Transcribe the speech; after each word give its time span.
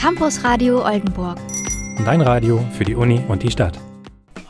Campus 0.00 0.44
Radio 0.44 0.84
Oldenburg. 0.84 1.38
Dein 2.04 2.20
Radio 2.20 2.64
für 2.72 2.84
die 2.84 2.94
Uni 2.94 3.20
und 3.26 3.42
die 3.42 3.50
Stadt. 3.50 3.80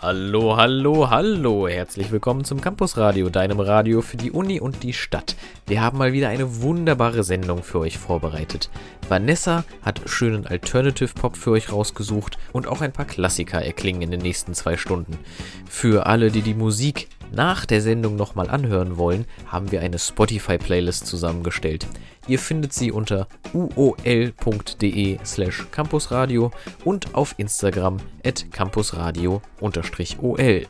Hallo, 0.02 0.58
hallo, 0.58 1.08
hallo. 1.08 1.67
Herzlich 1.67 2.12
willkommen 2.12 2.44
zum 2.44 2.60
Campus 2.60 2.98
Radio, 2.98 3.30
deinem 3.30 3.58
Radio 3.58 4.03
für 4.03 4.19
die 4.19 4.30
Uni 4.30 4.61
und 4.61 4.82
die 4.82 4.92
Stadt. 4.92 5.37
Wir 5.66 5.80
haben 5.80 5.96
mal 5.96 6.12
wieder 6.12 6.29
eine 6.29 6.61
wunderbare 6.61 7.24
Sendung 7.24 7.62
für 7.62 7.79
euch 7.79 7.96
vorbereitet. 7.96 8.69
Vanessa 9.08 9.64
hat 9.82 10.03
schönen 10.04 10.46
Alternative 10.46 11.14
Pop 11.14 11.34
für 11.34 11.53
euch 11.53 11.73
rausgesucht 11.73 12.39
und 12.53 12.67
auch 12.67 12.83
ein 12.83 12.93
paar 12.93 13.07
Klassiker 13.07 13.62
erklingen 13.62 14.03
in 14.03 14.11
den 14.11 14.21
nächsten 14.21 14.53
zwei 14.53 14.77
Stunden. 14.77 15.19
Für 15.67 16.05
alle, 16.05 16.30
die 16.30 16.43
die 16.43 16.55
Musik 16.55 17.09
nach 17.32 17.66
der 17.66 17.82
Sendung 17.82 18.16
nochmal 18.16 18.50
anhören 18.50 18.96
wollen, 18.96 19.26
haben 19.46 19.70
wir 19.70 19.80
eine 19.80 19.98
Spotify-Playlist 19.98 21.06
zusammengestellt. 21.06 21.86
Ihr 22.27 22.38
findet 22.38 22.72
sie 22.72 22.92
unter 22.92 23.27
uol.de 23.54 25.18
slash 25.24 25.66
campusradio 25.70 26.50
und 26.84 27.14
auf 27.14 27.34
Instagram 27.38 27.98
at 28.24 28.50
campusradio-ol. 28.52 30.66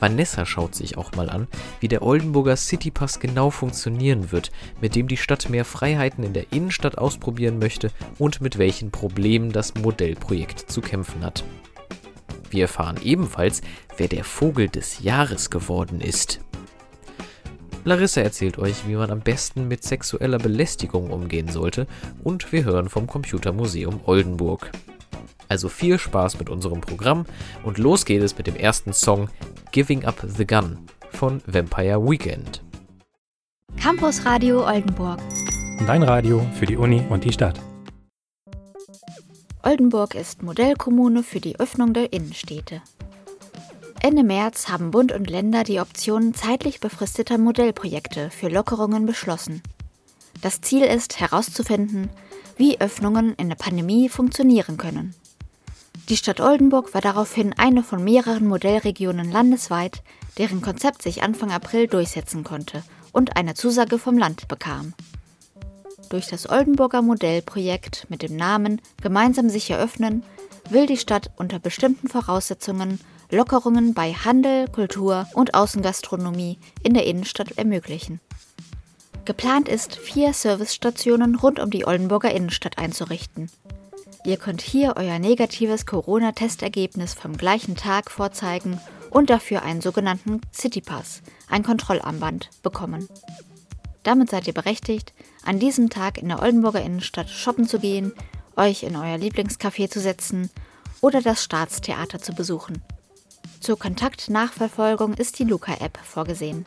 Vanessa 0.00 0.46
schaut 0.46 0.74
sich 0.74 0.96
auch 0.96 1.12
mal 1.12 1.28
an, 1.28 1.46
wie 1.78 1.88
der 1.88 2.02
Oldenburger 2.02 2.56
Citypass 2.56 3.20
genau 3.20 3.50
funktionieren 3.50 4.32
wird, 4.32 4.50
mit 4.80 4.96
dem 4.96 5.08
die 5.08 5.18
Stadt 5.18 5.50
mehr 5.50 5.66
Freiheiten 5.66 6.24
in 6.24 6.32
der 6.32 6.52
Innenstadt 6.52 6.96
ausprobieren 6.96 7.58
möchte 7.58 7.90
und 8.18 8.40
mit 8.40 8.56
welchen 8.56 8.90
Problemen 8.90 9.52
das 9.52 9.74
Modellprojekt 9.74 10.70
zu 10.70 10.80
kämpfen 10.80 11.22
hat. 11.22 11.44
Wir 12.50 12.62
erfahren 12.62 12.98
ebenfalls, 13.02 13.62
wer 13.96 14.08
der 14.08 14.24
Vogel 14.24 14.68
des 14.68 15.02
Jahres 15.02 15.50
geworden 15.50 16.00
ist. 16.00 16.40
Larissa 17.84 18.20
erzählt 18.20 18.58
euch, 18.58 18.86
wie 18.86 18.94
man 18.94 19.10
am 19.10 19.20
besten 19.20 19.66
mit 19.66 19.84
sexueller 19.84 20.38
Belästigung 20.38 21.10
umgehen 21.10 21.48
sollte 21.48 21.86
und 22.22 22.52
wir 22.52 22.64
hören 22.64 22.90
vom 22.90 23.06
Computermuseum 23.06 24.00
Oldenburg. 24.04 24.70
Also 25.48 25.68
viel 25.68 25.98
Spaß 25.98 26.38
mit 26.38 26.50
unserem 26.50 26.80
Programm 26.80 27.24
und 27.64 27.78
los 27.78 28.04
geht 28.04 28.22
es 28.22 28.36
mit 28.36 28.46
dem 28.46 28.56
ersten 28.56 28.92
Song 28.92 29.28
Giving 29.72 30.04
Up 30.04 30.24
the 30.26 30.46
Gun 30.46 30.78
von 31.10 31.40
Vampire 31.46 32.00
Weekend. 32.02 32.62
Campus 33.80 34.24
Radio 34.26 34.66
Oldenburg. 34.66 35.20
Dein 35.86 36.02
Radio 36.02 36.46
für 36.58 36.66
die 36.66 36.76
Uni 36.76 37.02
und 37.08 37.24
die 37.24 37.32
Stadt. 37.32 37.58
Oldenburg 39.62 40.14
ist 40.14 40.42
Modellkommune 40.42 41.22
für 41.22 41.40
die 41.40 41.60
Öffnung 41.60 41.92
der 41.92 42.14
Innenstädte. 42.14 42.80
Ende 44.00 44.24
März 44.24 44.68
haben 44.68 44.90
Bund 44.90 45.12
und 45.12 45.28
Länder 45.28 45.64
die 45.64 45.80
Option 45.80 46.32
zeitlich 46.32 46.80
befristeter 46.80 47.36
Modellprojekte 47.36 48.30
für 48.30 48.48
Lockerungen 48.48 49.04
beschlossen. 49.04 49.62
Das 50.40 50.62
Ziel 50.62 50.84
ist 50.84 51.20
herauszufinden, 51.20 52.08
wie 52.56 52.80
Öffnungen 52.80 53.34
in 53.34 53.50
der 53.50 53.56
Pandemie 53.56 54.08
funktionieren 54.08 54.78
können. 54.78 55.14
Die 56.08 56.16
Stadt 56.16 56.40
Oldenburg 56.40 56.94
war 56.94 57.02
daraufhin 57.02 57.52
eine 57.58 57.82
von 57.82 58.02
mehreren 58.02 58.48
Modellregionen 58.48 59.30
landesweit, 59.30 60.02
deren 60.38 60.62
Konzept 60.62 61.02
sich 61.02 61.22
Anfang 61.22 61.52
April 61.52 61.86
durchsetzen 61.86 62.44
konnte 62.44 62.82
und 63.12 63.36
eine 63.36 63.52
Zusage 63.52 63.98
vom 63.98 64.16
Land 64.16 64.48
bekam. 64.48 64.94
Durch 66.10 66.26
das 66.26 66.50
Oldenburger 66.50 67.02
Modellprojekt 67.02 68.06
mit 68.10 68.22
dem 68.22 68.34
Namen 68.34 68.82
Gemeinsam 69.00 69.48
sicher 69.48 69.78
öffnen 69.78 70.24
will 70.68 70.86
die 70.86 70.96
Stadt 70.96 71.30
unter 71.36 71.58
bestimmten 71.58 72.08
Voraussetzungen 72.08 73.00
Lockerungen 73.30 73.94
bei 73.94 74.12
Handel, 74.12 74.66
Kultur 74.66 75.28
und 75.34 75.54
Außengastronomie 75.54 76.58
in 76.82 76.94
der 76.94 77.06
Innenstadt 77.06 77.56
ermöglichen. 77.56 78.20
Geplant 79.24 79.68
ist, 79.68 79.96
vier 79.96 80.32
Servicestationen 80.32 81.36
rund 81.36 81.60
um 81.60 81.70
die 81.70 81.86
Oldenburger 81.86 82.32
Innenstadt 82.32 82.78
einzurichten. 82.78 83.48
Ihr 84.24 84.36
könnt 84.36 84.62
hier 84.62 84.94
euer 84.96 85.20
negatives 85.20 85.86
Corona-Testergebnis 85.86 87.14
vom 87.14 87.36
gleichen 87.36 87.76
Tag 87.76 88.10
vorzeigen 88.10 88.80
und 89.10 89.30
dafür 89.30 89.62
einen 89.62 89.80
sogenannten 89.80 90.40
Citypass, 90.52 91.22
ein 91.48 91.62
Kontrollarmband, 91.62 92.50
bekommen. 92.62 93.08
Damit 94.02 94.30
seid 94.30 94.46
ihr 94.46 94.54
berechtigt, 94.54 95.12
an 95.44 95.58
diesem 95.58 95.90
Tag 95.90 96.18
in 96.18 96.28
der 96.28 96.40
Oldenburger 96.40 96.82
Innenstadt 96.82 97.28
shoppen 97.28 97.66
zu 97.66 97.78
gehen, 97.78 98.12
euch 98.56 98.82
in 98.82 98.96
euer 98.96 99.16
Lieblingscafé 99.16 99.90
zu 99.90 100.00
setzen 100.00 100.50
oder 101.00 101.22
das 101.22 101.42
Staatstheater 101.44 102.20
zu 102.20 102.32
besuchen. 102.32 102.82
Zur 103.60 103.78
Kontaktnachverfolgung 103.78 105.14
ist 105.14 105.38
die 105.38 105.44
Luca-App 105.44 105.98
vorgesehen. 106.02 106.64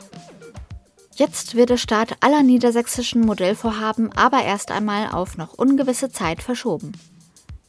Jetzt 1.16 1.54
wird 1.54 1.70
der 1.70 1.76
Start 1.76 2.16
aller 2.20 2.42
niedersächsischen 2.42 3.20
Modellvorhaben 3.20 4.12
aber 4.12 4.42
erst 4.42 4.72
einmal 4.72 5.10
auf 5.12 5.36
noch 5.36 5.54
ungewisse 5.54 6.10
Zeit 6.10 6.42
verschoben. 6.42 6.92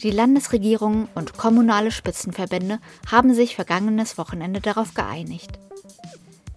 Die 0.01 0.11
Landesregierung 0.11 1.07
und 1.15 1.37
kommunale 1.37 1.91
Spitzenverbände 1.91 2.79
haben 3.09 3.33
sich 3.33 3.55
vergangenes 3.55 4.17
Wochenende 4.17 4.61
darauf 4.61 4.93
geeinigt. 4.93 5.59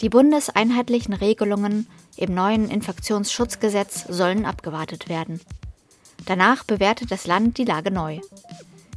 Die 0.00 0.08
bundeseinheitlichen 0.08 1.12
Regelungen 1.12 1.88
im 2.16 2.34
neuen 2.34 2.70
Infektionsschutzgesetz 2.70 4.04
sollen 4.08 4.44
abgewartet 4.44 5.08
werden. 5.08 5.40
Danach 6.26 6.64
bewertet 6.64 7.10
das 7.10 7.26
Land 7.26 7.58
die 7.58 7.64
Lage 7.64 7.90
neu. 7.90 8.20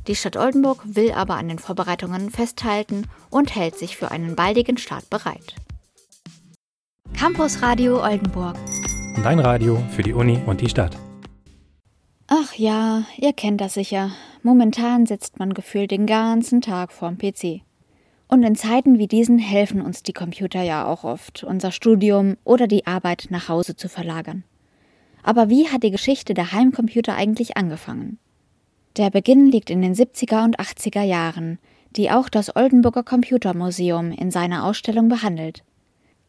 Die 0.07 0.15
Stadt 0.15 0.37
Oldenburg 0.37 0.81
will 0.83 1.11
aber 1.11 1.35
an 1.35 1.47
den 1.47 1.59
Vorbereitungen 1.59 2.31
festhalten 2.31 3.07
und 3.29 3.55
hält 3.55 3.77
sich 3.77 3.97
für 3.97 4.11
einen 4.11 4.35
baldigen 4.35 4.77
Start 4.77 5.09
bereit. 5.09 5.55
Campus 7.13 7.61
Radio 7.61 8.03
Oldenburg. 8.03 8.55
Dein 9.23 9.39
Radio 9.39 9.81
für 9.91 10.01
die 10.01 10.13
Uni 10.13 10.39
und 10.45 10.61
die 10.61 10.69
Stadt. 10.69 10.97
Ach 12.27 12.53
ja, 12.55 13.03
ihr 13.17 13.33
kennt 13.33 13.61
das 13.61 13.73
sicher. 13.73 14.11
Momentan 14.41 15.05
sitzt 15.05 15.37
man 15.37 15.53
gefühlt 15.53 15.91
den 15.91 16.07
ganzen 16.07 16.61
Tag 16.61 16.91
vorm 16.91 17.17
PC. 17.17 17.61
Und 18.33 18.43
in 18.43 18.55
Zeiten 18.55 18.97
wie 18.97 19.09
diesen 19.09 19.39
helfen 19.39 19.81
uns 19.81 20.03
die 20.03 20.13
Computer 20.13 20.61
ja 20.61 20.85
auch 20.85 21.03
oft, 21.03 21.43
unser 21.43 21.73
Studium 21.73 22.37
oder 22.45 22.65
die 22.65 22.87
Arbeit 22.87 23.27
nach 23.29 23.49
Hause 23.49 23.75
zu 23.75 23.89
verlagern. 23.89 24.45
Aber 25.21 25.49
wie 25.49 25.67
hat 25.67 25.83
die 25.83 25.91
Geschichte 25.91 26.33
der 26.33 26.53
Heimcomputer 26.53 27.13
eigentlich 27.13 27.57
angefangen? 27.57 28.19
Der 28.95 29.09
Beginn 29.09 29.47
liegt 29.47 29.69
in 29.69 29.81
den 29.81 29.93
70er 29.93 30.45
und 30.45 30.61
80er 30.61 31.03
Jahren, 31.03 31.59
die 31.97 32.09
auch 32.09 32.29
das 32.29 32.55
Oldenburger 32.55 33.03
Computermuseum 33.03 34.13
in 34.13 34.31
seiner 34.31 34.63
Ausstellung 34.63 35.09
behandelt. 35.09 35.65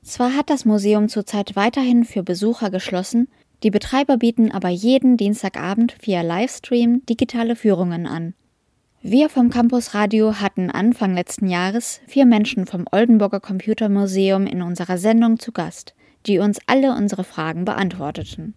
Zwar 0.02 0.34
hat 0.34 0.50
das 0.50 0.64
Museum 0.64 1.08
zurzeit 1.08 1.54
weiterhin 1.54 2.04
für 2.04 2.24
Besucher 2.24 2.70
geschlossen, 2.70 3.28
die 3.62 3.70
Betreiber 3.70 4.16
bieten 4.16 4.50
aber 4.50 4.70
jeden 4.70 5.16
Dienstagabend 5.16 5.94
via 6.00 6.22
Livestream 6.22 7.06
digitale 7.06 7.54
Führungen 7.54 8.08
an. 8.08 8.34
Wir 9.04 9.28
vom 9.28 9.50
Campus 9.50 9.94
Radio 9.94 10.36
hatten 10.36 10.70
Anfang 10.70 11.12
letzten 11.14 11.48
Jahres 11.48 12.00
vier 12.06 12.24
Menschen 12.24 12.66
vom 12.66 12.84
Oldenburger 12.92 13.40
Computermuseum 13.40 14.46
in 14.46 14.62
unserer 14.62 14.96
Sendung 14.96 15.40
zu 15.40 15.50
Gast, 15.50 15.96
die 16.26 16.38
uns 16.38 16.60
alle 16.68 16.94
unsere 16.94 17.24
Fragen 17.24 17.64
beantworteten. 17.64 18.54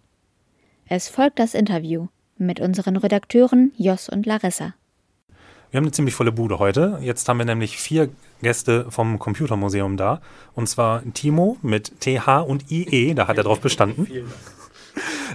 Es 0.86 1.08
folgt 1.08 1.40
das 1.40 1.54
Interview 1.54 2.06
mit 2.38 2.60
unseren 2.60 2.96
Redakteuren 2.96 3.72
Jos 3.76 4.08
und 4.08 4.24
Larissa. 4.24 4.74
Wir 5.72 5.78
haben 5.78 5.84
eine 5.86 5.90
ziemlich 5.90 6.14
volle 6.14 6.30
Bude 6.30 6.60
heute. 6.60 7.00
Jetzt 7.02 7.28
haben 7.28 7.38
wir 7.38 7.44
nämlich 7.44 7.76
vier 7.76 8.08
Gäste 8.40 8.86
vom 8.88 9.18
Computermuseum 9.18 9.96
da. 9.96 10.20
Und 10.54 10.68
zwar 10.68 11.02
Timo 11.12 11.56
mit 11.60 12.00
TH 12.00 12.42
und 12.46 12.70
IE, 12.70 13.14
da 13.14 13.26
hat 13.26 13.36
er 13.36 13.42
drauf 13.42 13.60
bestanden. 13.60 14.06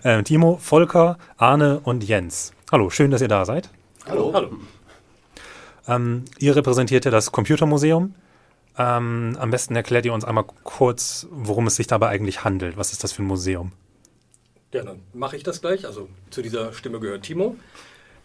Äh, 0.03 0.23
Timo, 0.23 0.57
Volker, 0.57 1.17
Arne 1.35 1.81
und 1.83 2.05
Jens. 2.05 2.53
Hallo, 2.71 2.89
schön, 2.89 3.11
dass 3.11 3.21
ihr 3.21 3.27
da 3.27 3.43
seid. 3.43 3.69
Hallo. 4.07 4.31
Hallo. 4.33 4.51
Ähm, 5.87 6.25
ihr 6.39 6.55
repräsentiert 6.55 7.05
ja 7.05 7.11
das 7.11 7.31
Computermuseum. 7.31 8.15
Ähm, 8.77 9.37
am 9.39 9.51
besten 9.51 9.75
erklärt 9.75 10.05
ihr 10.05 10.13
uns 10.13 10.23
einmal 10.23 10.45
kurz, 10.63 11.27
worum 11.31 11.67
es 11.67 11.75
sich 11.75 11.87
dabei 11.87 12.09
eigentlich 12.09 12.43
handelt. 12.43 12.77
Was 12.77 12.91
ist 12.91 13.03
das 13.03 13.11
für 13.11 13.23
ein 13.23 13.27
Museum? 13.27 13.71
Ja, 14.73 14.83
dann 14.83 15.01
mache 15.13 15.35
ich 15.35 15.43
das 15.43 15.61
gleich. 15.61 15.85
Also 15.85 16.07
zu 16.29 16.41
dieser 16.41 16.73
Stimme 16.73 16.99
gehört 16.99 17.23
Timo. 17.23 17.55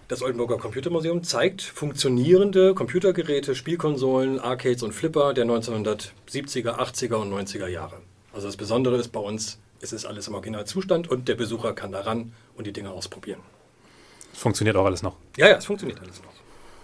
Das 0.08 0.22
Oldenburger 0.22 0.58
Computermuseum 0.58 1.24
zeigt 1.24 1.62
funktionierende 1.62 2.74
Computergeräte, 2.74 3.56
Spielkonsolen, 3.56 4.38
Arcades 4.38 4.84
und 4.84 4.92
Flipper 4.92 5.34
der 5.34 5.46
1970er, 5.46 6.78
80er 6.78 7.16
und 7.16 7.32
90er 7.32 7.66
Jahre. 7.66 7.96
Also 8.32 8.46
das 8.46 8.56
Besondere 8.56 8.98
ist 8.98 9.08
bei 9.08 9.18
uns, 9.18 9.58
es 9.80 9.92
ist 9.92 10.04
alles 10.04 10.28
im 10.28 10.34
Originalzustand 10.34 11.10
und 11.10 11.26
der 11.26 11.34
Besucher 11.34 11.72
kann 11.72 11.90
da 11.90 12.02
ran 12.02 12.32
und 12.54 12.68
die 12.68 12.72
Dinge 12.72 12.90
ausprobieren. 12.90 13.40
Funktioniert 14.32 14.76
auch 14.76 14.84
alles 14.84 15.02
noch? 15.02 15.16
Ja, 15.36 15.48
ja, 15.48 15.56
es 15.56 15.64
funktioniert 15.64 15.98
alles 16.00 16.22
noch. 16.22 16.35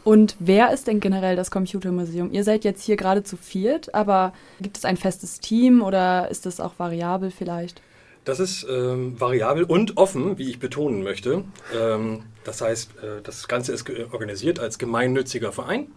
Und 0.04 0.36
wer 0.38 0.72
ist 0.72 0.88
denn 0.88 1.00
generell 1.00 1.36
das 1.36 1.50
Computermuseum? 1.50 2.32
Ihr 2.32 2.44
seid 2.44 2.64
jetzt 2.64 2.82
hier 2.82 2.96
gerade 2.96 3.22
zu 3.22 3.36
viert, 3.36 3.94
aber 3.94 4.32
gibt 4.60 4.76
es 4.76 4.84
ein 4.84 4.96
festes 4.96 5.40
Team 5.40 5.82
oder 5.82 6.28
ist 6.30 6.46
das 6.46 6.60
auch 6.60 6.78
variabel 6.78 7.30
vielleicht? 7.30 7.80
Das 8.24 8.38
ist 8.38 8.66
ähm, 8.70 9.20
variabel 9.20 9.64
und 9.64 9.96
offen, 9.96 10.38
wie 10.38 10.48
ich 10.48 10.60
betonen 10.60 11.02
möchte. 11.02 11.44
Ähm, 11.76 12.24
das 12.44 12.60
heißt, 12.60 12.90
äh, 13.02 13.22
das 13.22 13.48
Ganze 13.48 13.72
ist 13.72 13.88
organisiert 14.12 14.60
als 14.60 14.78
gemeinnütziger 14.78 15.52
Verein. 15.52 15.88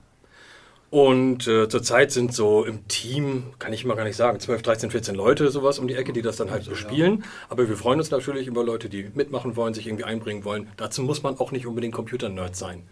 Und 0.91 1.47
äh, 1.47 1.67
zurzeit 1.67 2.11
sind 2.11 2.33
so 2.33 2.63
im 2.63 2.87
Team, 2.87 3.43
kann 3.59 3.73
ich 3.73 3.85
mal 3.85 3.95
gar 3.95 4.05
nicht 4.05 4.15
sagen, 4.15 4.39
12, 4.39 4.61
13, 4.61 4.91
14 4.91 5.15
Leute 5.15 5.49
sowas 5.49 5.77
um 5.77 5.87
die 5.87 5.95
Ecke, 5.95 6.13
die 6.13 6.21
das 6.21 6.37
dann 6.37 6.51
halt 6.51 6.69
bespielen. 6.69 7.25
Aber 7.49 7.67
wir 7.67 7.75
freuen 7.75 7.99
uns 7.99 8.11
natürlich 8.11 8.47
über 8.47 8.63
Leute, 8.63 8.87
die 8.87 9.11
mitmachen 9.13 9.55
wollen, 9.55 9.73
sich 9.73 9.87
irgendwie 9.87 10.05
einbringen 10.05 10.45
wollen. 10.45 10.69
Dazu 10.77 11.01
muss 11.01 11.21
man 11.21 11.37
auch 11.37 11.51
nicht 11.51 11.67
unbedingt 11.67 11.93
Computer-Nerd 11.93 12.55
sein. 12.55 12.83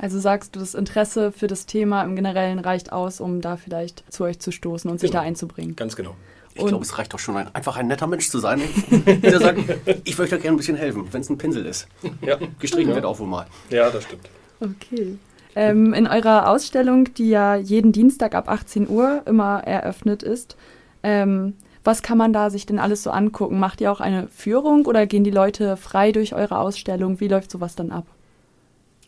Also 0.00 0.18
sagst 0.18 0.56
du, 0.56 0.60
das 0.60 0.74
Interesse 0.74 1.30
für 1.30 1.46
das 1.46 1.66
Thema 1.66 2.02
im 2.04 2.16
Generellen 2.16 2.58
reicht 2.58 2.90
aus, 2.90 3.20
um 3.20 3.42
da 3.42 3.56
vielleicht 3.56 4.02
zu 4.10 4.24
euch 4.24 4.38
zu 4.40 4.50
stoßen 4.50 4.90
und 4.90 4.98
sich 4.98 5.10
Genau. 5.10 5.22
da 5.22 5.26
einzubringen. 5.26 5.76
Ganz 5.76 5.94
genau. 5.94 6.16
Ich 6.54 6.66
glaube, 6.66 6.84
es 6.84 6.98
reicht 6.98 7.12
doch 7.12 7.18
schon, 7.18 7.36
ein, 7.36 7.54
einfach 7.54 7.76
ein 7.76 7.86
netter 7.86 8.06
Mensch 8.06 8.28
zu 8.28 8.38
sein, 8.38 8.60
der 9.22 9.38
sagt, 9.38 9.60
ich 10.04 10.18
möchte 10.18 10.38
gerne 10.38 10.56
ein 10.56 10.58
bisschen 10.58 10.76
helfen, 10.76 11.06
wenn 11.12 11.20
es 11.20 11.28
ein 11.28 11.38
Pinsel 11.38 11.64
ist. 11.66 11.86
Ja, 12.22 12.38
Gestrichen 12.58 12.88
ja. 12.90 12.94
wird 12.96 13.04
auch 13.04 13.18
wohl 13.18 13.26
mal. 13.28 13.46
ja 13.68 13.88
das 13.90 14.04
stimmt. 14.04 14.28
Okay. 14.60 15.16
Ähm, 15.54 15.94
in 15.94 16.06
eurer 16.06 16.48
Ausstellung, 16.48 17.12
die 17.14 17.28
ja 17.28 17.56
jeden 17.56 17.92
Dienstag 17.92 18.34
ab 18.34 18.48
18 18.48 18.88
Uhr 18.88 19.22
immer 19.26 19.60
eröffnet 19.64 20.22
ist, 20.22 20.56
ähm, 21.02 21.54
was 21.84 22.02
kann 22.02 22.18
man 22.18 22.32
da 22.32 22.50
sich 22.50 22.66
denn 22.66 22.78
alles 22.78 23.02
so 23.02 23.10
angucken? 23.10 23.58
Macht 23.58 23.80
ihr 23.80 23.90
auch 23.92 24.00
eine 24.00 24.28
Führung 24.28 24.86
oder 24.86 25.06
gehen 25.06 25.24
die 25.24 25.30
Leute 25.30 25.76
frei 25.76 26.12
durch 26.12 26.34
eure 26.34 26.58
Ausstellung? 26.58 27.20
Wie 27.20 27.28
läuft 27.28 27.50
sowas 27.50 27.74
dann 27.74 27.90
ab? 27.90 28.06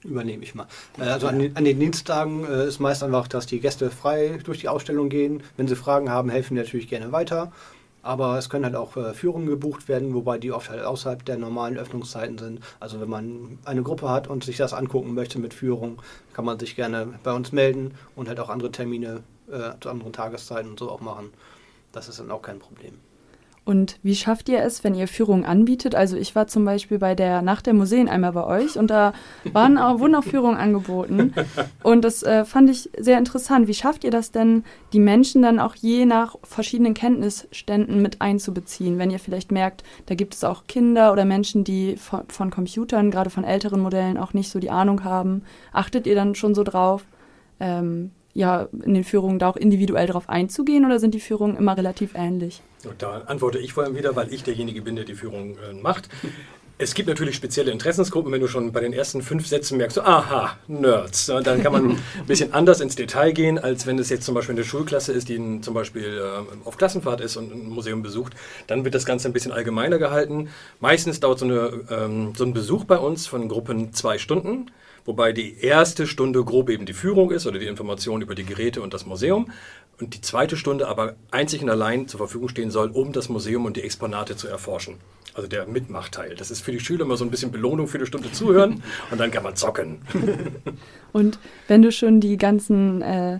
Übernehme 0.05 0.43
ich 0.43 0.55
mal. 0.55 0.67
Äh, 0.99 1.03
Also 1.03 1.29
an 1.29 1.39
den, 1.39 1.57
an 1.57 1.65
den 1.65 1.79
Dienstagen 1.79 2.45
äh, 2.45 2.67
ist 2.67 2.81
meist 2.81 3.03
einfach, 3.03 3.29
dass 3.29 3.47
die 3.47 3.61
Gäste 3.61 3.91
frei 3.91 4.41
durch 4.43 4.61
die 4.61 4.69
Ausstellung 4.69 5.09
gehen. 5.09 5.43
Wenn 5.57 5.69
sie 5.69 5.77
Fragen 5.77 6.11
haben, 6.11 6.29
helfen 6.29 6.55
die 6.55 6.61
natürlich 6.61 6.89
gerne 6.89 7.13
weiter. 7.13 7.53
Aber 8.05 8.37
es 8.37 8.51
können 8.51 8.65
halt 8.65 8.75
auch 8.75 8.97
äh, 8.97 9.15
Führungen 9.15 9.47
gebucht 9.47 9.87
werden, 9.87 10.13
wobei 10.13 10.39
die 10.39 10.51
oft 10.51 10.71
halt 10.71 10.83
außerhalb 10.83 11.25
der 11.25 11.39
normalen 11.39 11.79
Öffnungszeiten 11.79 12.37
sind. 12.37 12.61
Also 12.81 13.01
wenn 13.01 13.09
man 13.09 13.59
eine 13.65 13.85
Gruppe 13.85 14.11
hat 14.11 14.27
und 14.27 14.43
sich 14.43 14.57
das 14.57 14.73
angucken 14.73 15.15
möchte 15.15 15.39
mit 15.39 15.55
Führung, 15.55 16.03
kann 16.33 16.45
man 16.45 16.59
sich 16.59 16.75
gerne 16.75 17.15
bei 17.23 17.33
uns 17.33 17.53
melden 17.53 17.95
und 18.17 18.29
halt 18.29 18.41
auch 18.41 18.49
andere 18.49 18.73
Termine 18.73 19.23
äh, 19.49 19.71
zu 19.81 19.89
anderen 19.89 20.13
Tageszeiten 20.13 20.71
und 20.71 20.81
so 20.81 20.91
auch 20.91 21.01
machen. 21.01 21.31
Das 21.93 22.09
ist 22.09 22.19
dann 22.19 22.33
auch 22.33 22.43
kein 22.43 22.59
Problem. 22.59 22.95
Und 23.65 24.01
wie 24.03 24.17
schafft 24.17 24.49
ihr 24.49 24.61
es, 24.61 24.83
wenn 24.83 24.97
ihr 24.97 25.07
Führungen 25.07 25.45
anbietet? 25.45 25.95
Also 25.95 26.17
ich 26.17 26.35
war 26.35 26.49
zum 26.49 26.65
Beispiel 26.65 26.99
bei 26.99 27.15
der 27.15 27.43
Nacht 27.43 27.67
der 27.67 27.75
Museen 27.75 28.09
einmal 28.09 28.33
bei 28.33 28.45
euch 28.45 28.77
und 28.77 28.91
da 28.91 29.13
waren 29.53 29.79
auch, 29.79 30.01
wurden 30.01 30.17
auch 30.17 30.25
Führungen 30.25 30.57
angeboten. 30.57 31.33
Und 31.85 32.05
das 32.05 32.25
äh, 32.25 32.45
fand 32.45 32.71
ich 32.71 32.91
sehr 32.99 33.19
interessant. 33.19 33.69
Wie 33.69 33.75
schafft 33.75 34.03
ihr 34.03 34.11
das 34.11 34.33
denn, 34.33 34.65
die 34.93 34.99
Menschen 34.99 35.43
dann 35.43 35.61
auch 35.61 35.77
je 35.77 36.07
nach 36.07 36.35
verschiedenen 36.43 36.95
Kenntnisständen 36.95 38.03
mit 38.03 38.21
einzubeziehen? 38.21 38.99
Wenn 38.99 39.13
ihr 39.13 39.21
vielleicht 39.21 39.53
merkt, 39.53 39.85
da 40.07 40.17
gibt 40.17 40.35
es 40.35 40.43
auch 40.43 40.67
Kinder 40.67 41.13
oder 41.13 41.25
Menschen, 41.25 41.63
die 41.63 41.97
von, 41.97 42.23
von 42.29 42.51
Computern, 42.51 43.13
gerade 43.13 43.31
von 43.31 43.45
älteren 43.45 43.81
Modellen, 43.81 44.19
auch 44.19 44.35
nicht 44.35 44.51
so 44.51 44.59
die 44.59 44.71
Ahnung 44.71 45.05
haben. 45.05 45.43
Achtet 45.73 46.09
ihr 46.09 46.17
dann 46.17 46.35
schon 46.35 46.57
so 46.57 46.65
drauf, 46.65 47.05
ähm, 47.61 48.11
ja, 48.35 48.69
in 48.85 48.95
den 48.95 49.05
Führungen 49.05 49.39
da 49.39 49.49
auch 49.49 49.57
individuell 49.57 50.07
drauf 50.07 50.29
einzugehen 50.29 50.85
oder 50.85 50.99
sind 50.99 51.15
die 51.15 51.21
Führungen 51.21 51.57
immer 51.57 51.77
relativ 51.77 52.15
ähnlich? 52.15 52.63
Da 52.99 53.23
antworte 53.27 53.59
ich 53.59 53.75
vor 53.75 53.85
allem 53.85 53.97
wieder, 53.97 54.17
weil 54.17 54.33
ich 54.33 54.43
derjenige 54.43 54.83
bin, 54.83 54.97
der 54.97 55.05
die 55.05 55.15
Führung 55.15 55.57
äh, 55.59 55.75
macht. 55.75 56.09
Es 56.79 56.95
gibt 56.95 57.09
natürlich 57.09 57.37
spezielle 57.37 57.71
Interessensgruppen, 57.71 58.33
wenn 58.33 58.41
du 58.41 58.49
schon 58.49 58.73
bei 58.73 58.81
den 58.81 58.93
ersten 58.93 59.23
fünf 59.23 59.47
Sätzen 59.47 59.77
merkst, 59.77 60.01
aha, 60.01 60.57
Nerds. 60.67 61.29
Ja, 61.29 61.41
Dann 61.41 61.63
kann 61.63 61.71
man 61.71 61.91
ein 61.91 62.27
bisschen 62.27 62.55
anders 62.55 62.81
ins 62.81 62.97
Detail 62.97 63.33
gehen, 63.33 63.59
als 63.59 63.87
wenn 63.87 64.01
es 64.01 64.09
jetzt 64.09 64.25
zum 64.25 64.35
Beispiel 64.35 64.57
eine 64.57 64.65
Schulklasse 64.65 65.13
ist, 65.13 65.29
die 65.29 65.61
zum 65.61 65.75
Beispiel 65.75 66.21
äh, 66.21 66.67
auf 66.67 66.79
Klassenfahrt 66.79 67.21
ist 67.21 67.37
und 67.37 67.53
ein 67.53 67.69
Museum 67.69 68.03
besucht. 68.03 68.33
Dann 68.67 68.85
wird 68.85 68.97
das 68.97 69.05
Ganze 69.05 69.29
ein 69.29 69.33
bisschen 69.33 69.53
allgemeiner 69.53 69.99
gehalten. 69.99 70.49
Meistens 70.81 71.21
dauert 71.21 71.39
so, 71.39 71.45
eine, 71.45 71.85
ähm, 71.91 72.33
so 72.37 72.45
ein 72.45 72.53
Besuch 72.53 72.85
bei 72.85 72.99
uns 72.99 73.29
von 73.29 73.49
Gruppen 73.49 73.93
zwei 73.93 74.19
Stunden. 74.19 74.67
Wobei 75.05 75.33
die 75.33 75.59
erste 75.61 76.07
Stunde 76.07 76.45
grob 76.45 76.71
eben 76.71 76.87
die 76.87 76.93
Führung 76.93 77.31
ist 77.31 77.47
oder 77.47 77.59
die 77.59 77.67
Information 77.67 78.23
über 78.23 78.35
die 78.35 78.45
Geräte 78.45 78.83
und 78.83 78.95
das 78.95 79.07
Museum. 79.07 79.51
Und 80.01 80.15
die 80.15 80.21
zweite 80.21 80.57
Stunde 80.57 80.89
aber 80.89 81.17
einzig 81.31 81.63
und 81.63 81.71
allein 81.71 82.09
zur 82.09 82.19
Verfügung 82.19 82.49
stehen 82.49 82.71
soll, 82.71 82.91
um 82.91 83.13
das 83.13 83.29
Museum 83.29 83.65
und 83.65 83.77
die 83.77 83.83
Exponate 83.83 84.37
zu 84.37 84.49
erforschen. 84.49 84.97
Also 85.35 85.49
der 85.49 85.67
Mitmachteil. 85.67 86.35
Das 86.35 86.51
ist 86.51 86.61
für 86.61 86.73
die 86.73 86.81
Schüler 86.81 87.05
immer 87.05 87.17
so 87.17 87.25
ein 87.25 87.31
bisschen 87.31 87.53
Belohnung 87.53 87.89
für 87.89 87.99
die 87.99 88.07
Stunde 88.07 88.33
zuhören 88.33 88.83
und 89.11 89.19
dann 89.19 89.31
kann 89.31 89.43
man 89.43 89.57
zocken. 89.57 90.03
Und 91.13 91.39
wenn 91.69 91.83
du 91.83 91.93
schon 91.93 92.21
die 92.21 92.39
ganzen 92.39 93.03
äh, 93.03 93.39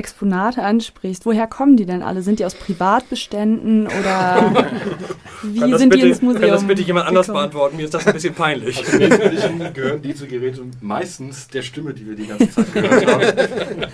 Exponate 0.00 0.62
ansprichst, 0.62 1.26
woher 1.26 1.46
kommen 1.46 1.76
die 1.76 1.84
denn 1.84 2.02
alle? 2.02 2.22
Sind 2.22 2.38
die 2.38 2.46
aus 2.46 2.54
Privatbeständen 2.54 3.86
oder 3.86 4.54
wie 5.42 5.76
sind 5.76 5.90
bitte, 5.90 6.04
die 6.04 6.08
ins 6.08 6.22
Museum? 6.22 6.40
kann 6.40 6.50
das 6.52 6.66
bitte 6.66 6.80
jemand 6.80 7.06
anders 7.06 7.26
gekommen? 7.26 7.42
beantworten? 7.42 7.76
Mir 7.76 7.84
ist 7.84 7.92
das 7.92 8.06
ein 8.06 8.14
bisschen 8.14 8.34
peinlich. 8.34 8.78
Also 8.78 8.96
im 8.96 9.10
Wesentlichen 9.10 9.74
gehören 9.74 10.00
diese 10.00 10.26
Geräte 10.26 10.62
meistens 10.80 11.48
der 11.48 11.60
Stimme, 11.60 11.92
die 11.92 12.06
wir 12.06 12.16
die 12.16 12.26
ganze 12.26 12.50
Zeit 12.50 12.72
gehört 12.72 13.06
haben. 13.06 13.82
äh, 13.82 13.88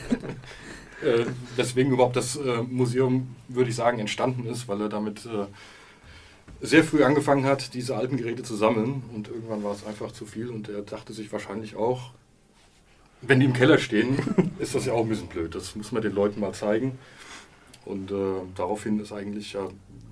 deswegen 1.58 1.90
überhaupt 1.90 2.14
das 2.14 2.36
äh, 2.36 2.62
Museum, 2.62 3.34
würde 3.48 3.70
ich 3.70 3.76
sagen, 3.76 3.98
entstanden 3.98 4.46
ist, 4.46 4.68
weil 4.68 4.80
er 4.80 4.88
damit 4.88 5.26
äh, 5.26 5.46
sehr 6.60 6.84
früh 6.84 7.02
angefangen 7.02 7.46
hat, 7.46 7.74
diese 7.74 7.96
alten 7.96 8.16
Geräte 8.16 8.44
zu 8.44 8.54
sammeln. 8.54 9.02
Und 9.12 9.26
irgendwann 9.26 9.64
war 9.64 9.72
es 9.72 9.84
einfach 9.84 10.12
zu 10.12 10.24
viel 10.24 10.50
und 10.50 10.68
er 10.68 10.82
dachte 10.82 11.12
sich 11.12 11.32
wahrscheinlich 11.32 11.74
auch, 11.74 12.12
wenn 13.22 13.40
die 13.40 13.46
im 13.46 13.52
Keller 13.52 13.78
stehen, 13.78 14.18
ist 14.58 14.74
das 14.74 14.86
ja 14.86 14.92
auch 14.92 15.02
ein 15.02 15.08
bisschen 15.08 15.28
blöd. 15.28 15.54
Das 15.54 15.74
muss 15.76 15.92
man 15.92 16.02
den 16.02 16.12
Leuten 16.14 16.40
mal 16.40 16.52
zeigen. 16.52 16.98
Und 17.84 18.10
äh, 18.10 18.14
daraufhin 18.56 18.98
ist 18.98 19.12
eigentlich 19.12 19.52
ja, 19.52 19.68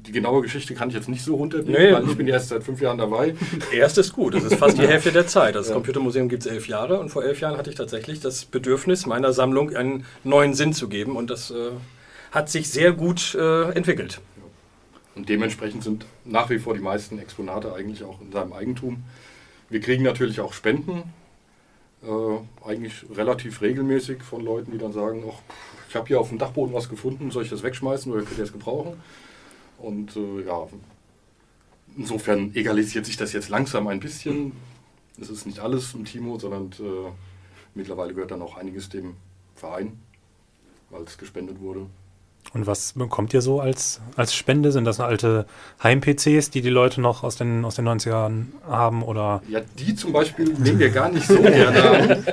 die 0.06 0.12
genaue 0.12 0.42
Geschichte 0.42 0.74
kann 0.74 0.90
ich 0.90 0.94
jetzt 0.94 1.08
nicht 1.08 1.24
so 1.24 1.34
runterbringen, 1.34 1.80
Nee. 1.82 1.92
weil 1.92 2.08
ich 2.08 2.16
bin 2.16 2.28
erst 2.28 2.50
seit 2.50 2.62
fünf 2.62 2.80
Jahren 2.80 2.98
dabei. 2.98 3.34
Erst 3.72 3.98
ist 3.98 4.12
gut, 4.12 4.34
das 4.34 4.44
ist 4.44 4.54
fast 4.56 4.78
die 4.78 4.86
Hälfte 4.86 5.10
der 5.10 5.26
Zeit. 5.26 5.54
Das 5.56 5.72
Computermuseum 5.72 6.28
gibt 6.28 6.44
es 6.46 6.52
elf 6.52 6.68
Jahre 6.68 7.00
und 7.00 7.08
vor 7.08 7.24
elf 7.24 7.40
Jahren 7.40 7.56
hatte 7.56 7.70
ich 7.70 7.76
tatsächlich 7.76 8.20
das 8.20 8.44
Bedürfnis, 8.44 9.06
meiner 9.06 9.32
Sammlung 9.32 9.74
einen 9.74 10.04
neuen 10.22 10.54
Sinn 10.54 10.72
zu 10.72 10.88
geben 10.88 11.16
und 11.16 11.30
das 11.30 11.50
äh, 11.50 11.70
hat 12.30 12.48
sich 12.48 12.70
sehr 12.70 12.92
gut 12.92 13.34
äh, 13.34 13.70
entwickelt. 13.72 14.20
Und 15.16 15.28
dementsprechend 15.28 15.82
sind 15.82 16.06
nach 16.24 16.50
wie 16.50 16.58
vor 16.60 16.74
die 16.74 16.80
meisten 16.80 17.18
Exponate 17.18 17.72
eigentlich 17.74 18.04
auch 18.04 18.20
in 18.20 18.30
seinem 18.30 18.52
Eigentum. 18.52 19.02
Wir 19.70 19.80
kriegen 19.80 20.04
natürlich 20.04 20.40
auch 20.40 20.52
Spenden, 20.52 21.04
äh, 22.06 22.68
eigentlich 22.68 23.04
relativ 23.14 23.60
regelmäßig 23.62 24.22
von 24.22 24.44
Leuten, 24.44 24.72
die 24.72 24.78
dann 24.78 24.92
sagen, 24.92 25.24
ich 25.88 25.96
habe 25.96 26.06
hier 26.06 26.20
auf 26.20 26.28
dem 26.28 26.38
Dachboden 26.38 26.74
was 26.74 26.88
gefunden, 26.88 27.30
soll 27.30 27.44
ich 27.44 27.50
das 27.50 27.62
wegschmeißen 27.62 28.12
oder 28.12 28.22
könnt 28.22 28.38
ihr 28.38 28.44
es 28.44 28.52
gebrauchen? 28.52 29.00
Und 29.78 30.16
äh, 30.16 30.46
ja, 30.46 30.66
insofern 31.96 32.54
egalisiert 32.54 33.06
sich 33.06 33.16
das 33.16 33.32
jetzt 33.32 33.48
langsam 33.48 33.86
ein 33.88 34.00
bisschen. 34.00 34.52
Es 35.20 35.30
ist 35.30 35.46
nicht 35.46 35.60
alles 35.60 35.94
im 35.94 36.04
Timo, 36.04 36.38
sondern 36.38 36.70
äh, 36.80 37.10
mittlerweile 37.74 38.14
gehört 38.14 38.30
dann 38.30 38.42
auch 38.42 38.56
einiges 38.56 38.88
dem 38.88 39.16
Verein, 39.54 39.98
weil 40.90 41.02
es 41.02 41.18
gespendet 41.18 41.60
wurde. 41.60 41.86
Und 42.52 42.66
was 42.66 42.92
bekommt 42.92 43.34
ihr 43.34 43.40
so 43.40 43.60
als, 43.60 44.00
als 44.16 44.34
Spende? 44.34 44.70
Sind 44.70 44.84
das 44.84 45.00
alte 45.00 45.46
Heim-PCs, 45.82 46.50
die 46.50 46.60
die 46.62 46.68
Leute 46.68 47.00
noch 47.00 47.24
aus 47.24 47.36
den, 47.36 47.64
aus 47.64 47.74
den 47.74 47.88
90ern 47.88 48.46
haben? 48.68 49.02
Oder 49.02 49.42
Ja, 49.48 49.60
die 49.78 49.94
zum 49.94 50.12
Beispiel 50.12 50.52
nehmen 50.52 50.78
wir 50.78 50.90
gar 50.90 51.10
nicht 51.10 51.26
so 51.26 51.36
gerne 51.42 51.82
an. 51.82 52.26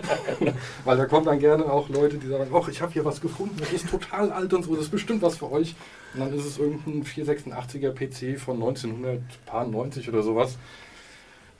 Weil 0.85 0.97
da 0.97 1.05
kommen 1.05 1.25
dann 1.25 1.39
gerne 1.39 1.65
auch 1.65 1.89
Leute, 1.89 2.17
die 2.17 2.27
sagen, 2.27 2.51
ach, 2.53 2.67
ich 2.67 2.81
habe 2.81 2.91
hier 2.91 3.05
was 3.05 3.21
gefunden, 3.21 3.55
das 3.59 3.71
ist 3.71 3.89
total 3.89 4.31
alt 4.31 4.53
und 4.53 4.63
so, 4.63 4.75
das 4.75 4.85
ist 4.85 4.91
bestimmt 4.91 5.21
was 5.21 5.37
für 5.37 5.51
euch. 5.51 5.75
Und 6.13 6.19
dann 6.19 6.33
ist 6.33 6.45
es 6.45 6.57
irgendein 6.57 7.03
486er 7.03 7.91
PC 7.91 8.39
von 8.39 8.55
1990 8.55 10.09
oder 10.09 10.21
sowas. 10.21 10.57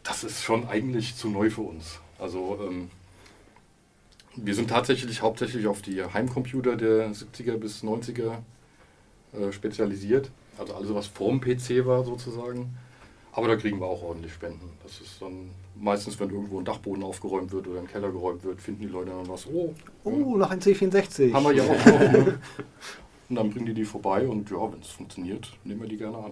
Das 0.04 0.24
ist 0.24 0.44
schon 0.44 0.68
eigentlich 0.68 1.16
zu 1.16 1.30
neu 1.30 1.50
für 1.50 1.62
uns. 1.62 2.00
Also 2.20 2.60
ähm, 2.68 2.90
wir 4.36 4.56
sind 4.56 4.70
tatsächlich 4.70 5.22
hauptsächlich 5.22 5.68
auf 5.68 5.82
die 5.82 6.04
Heimcomputer 6.04 6.76
der 6.76 7.12
70er 7.12 7.58
bis 7.58 7.84
90er 7.84 8.38
äh, 9.34 9.52
spezialisiert. 9.52 10.32
Also 10.58 10.74
alles, 10.76 10.94
was 10.94 11.08
vorm 11.08 11.42
PC 11.42 11.86
war 11.86 12.04
sozusagen. 12.04 12.76
Aber 13.34 13.48
da 13.48 13.56
kriegen 13.56 13.80
wir 13.80 13.88
auch 13.88 14.04
ordentlich 14.04 14.34
Spenden. 14.34 14.70
Das 14.84 15.00
ist 15.00 15.22
dann 15.22 15.50
meistens, 15.76 16.20
wenn 16.20 16.30
irgendwo 16.30 16.60
ein 16.60 16.66
Dachboden 16.66 17.02
aufgeräumt 17.04 17.52
wird 17.52 17.68
oder 17.68 17.80
ein 17.80 17.88
Keller 17.88 18.12
geräumt 18.12 18.44
wird, 18.44 18.62
finden 18.62 18.82
die 18.82 18.88
Leute 18.88 19.12
dann 19.12 19.28
was. 19.30 19.48
Oh, 19.48 19.74
Oh, 20.04 20.36
noch 20.38 20.52
ein 20.52 20.60
C64. 20.60 21.34
haben 21.34 21.46
wir 21.46 21.54
ja 21.54 21.64
auch 21.64 21.86
noch. 21.86 22.00
Ne? 22.12 22.40
Und 23.30 23.36
dann 23.38 23.50
bringen 23.50 23.66
die 23.68 23.74
die 23.74 23.86
vorbei 23.86 24.28
und 24.28 24.52
ja, 24.52 24.58
wenn 24.74 24.82
es 24.82 24.90
funktioniert, 24.90 25.54
nehmen 25.64 25.80
wir 25.82 25.88
die 25.88 25.96
gerne 25.96 26.18
an. 26.18 26.32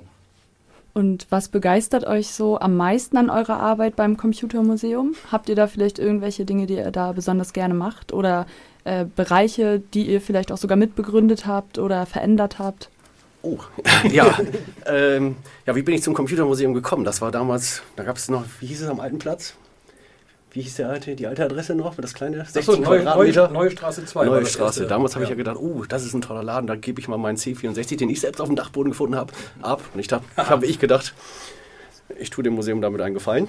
Und 0.93 1.27
was 1.29 1.49
begeistert 1.49 2.05
euch 2.05 2.29
so 2.29 2.59
am 2.59 2.75
meisten 2.75 3.17
an 3.17 3.29
eurer 3.29 3.59
Arbeit 3.59 3.95
beim 3.95 4.17
Computermuseum? 4.17 5.15
Habt 5.31 5.49
ihr 5.49 5.55
da 5.55 5.67
vielleicht 5.67 5.99
irgendwelche 5.99 6.45
Dinge, 6.45 6.65
die 6.65 6.75
ihr 6.75 6.91
da 6.91 7.11
besonders 7.11 7.53
gerne 7.53 7.73
macht? 7.73 8.11
Oder 8.11 8.47
äh, 8.83 9.05
Bereiche, 9.15 9.81
die 9.93 10.07
ihr 10.07 10.21
vielleicht 10.21 10.51
auch 10.51 10.57
sogar 10.57 10.77
mitbegründet 10.77 11.45
habt 11.45 11.77
oder 11.77 12.05
verändert 12.05 12.59
habt? 12.59 12.89
Oh, 13.41 13.59
ja. 14.11 14.37
ähm, 14.85 15.37
ja, 15.65 15.75
wie 15.75 15.81
bin 15.81 15.95
ich 15.95 16.03
zum 16.03 16.13
Computermuseum 16.13 16.73
gekommen? 16.73 17.05
Das 17.05 17.21
war 17.21 17.31
damals, 17.31 17.83
da 17.95 18.03
gab 18.03 18.17
es 18.17 18.29
noch, 18.29 18.43
wie 18.59 18.67
hieß 18.67 18.81
es 18.81 18.89
am 18.89 18.99
alten 18.99 19.19
Platz? 19.19 19.55
Wie 20.51 20.61
hieß 20.61 20.77
der 20.77 20.89
alte, 20.89 21.15
die 21.15 21.27
alte 21.27 21.45
Adresse 21.45 21.75
noch? 21.75 21.95
Das 21.95 22.13
kleine 22.13 22.37
60 22.37 22.57
Achso, 22.57 22.81
neue, 22.81 23.03
Quadratmeter? 23.03 23.49
neue, 23.49 23.69
Straße 23.69 24.05
2. 24.05 24.19
war 24.19 24.25
Neue 24.25 24.45
Straße. 24.45 24.87
Damals 24.87 25.13
habe 25.15 25.23
ich 25.23 25.29
ja 25.29 25.35
gedacht, 25.35 25.57
oh, 25.59 25.83
das 25.87 26.03
ist 26.05 26.13
ein 26.13 26.21
toller 26.21 26.43
Laden, 26.43 26.65
da 26.65 26.75
gebe 26.75 26.99
ich 26.99 27.07
mal 27.07 27.17
meinen 27.17 27.37
C64, 27.37 27.97
den 27.97 28.09
ich 28.09 28.19
selbst 28.19 28.39
auf 28.41 28.47
dem 28.47 28.55
Dachboden 28.55 28.91
gefunden 28.91 29.15
habe, 29.15 29.31
ab. 29.61 29.81
Und 29.93 29.99
ich 29.99 30.11
habe 30.11 30.23
hab 30.37 30.63
ich 30.63 30.79
gedacht, 30.79 31.13
ich 32.17 32.31
tue 32.31 32.43
dem 32.43 32.53
Museum 32.55 32.81
damit 32.81 33.01
einen 33.01 33.13
Gefallen. 33.13 33.47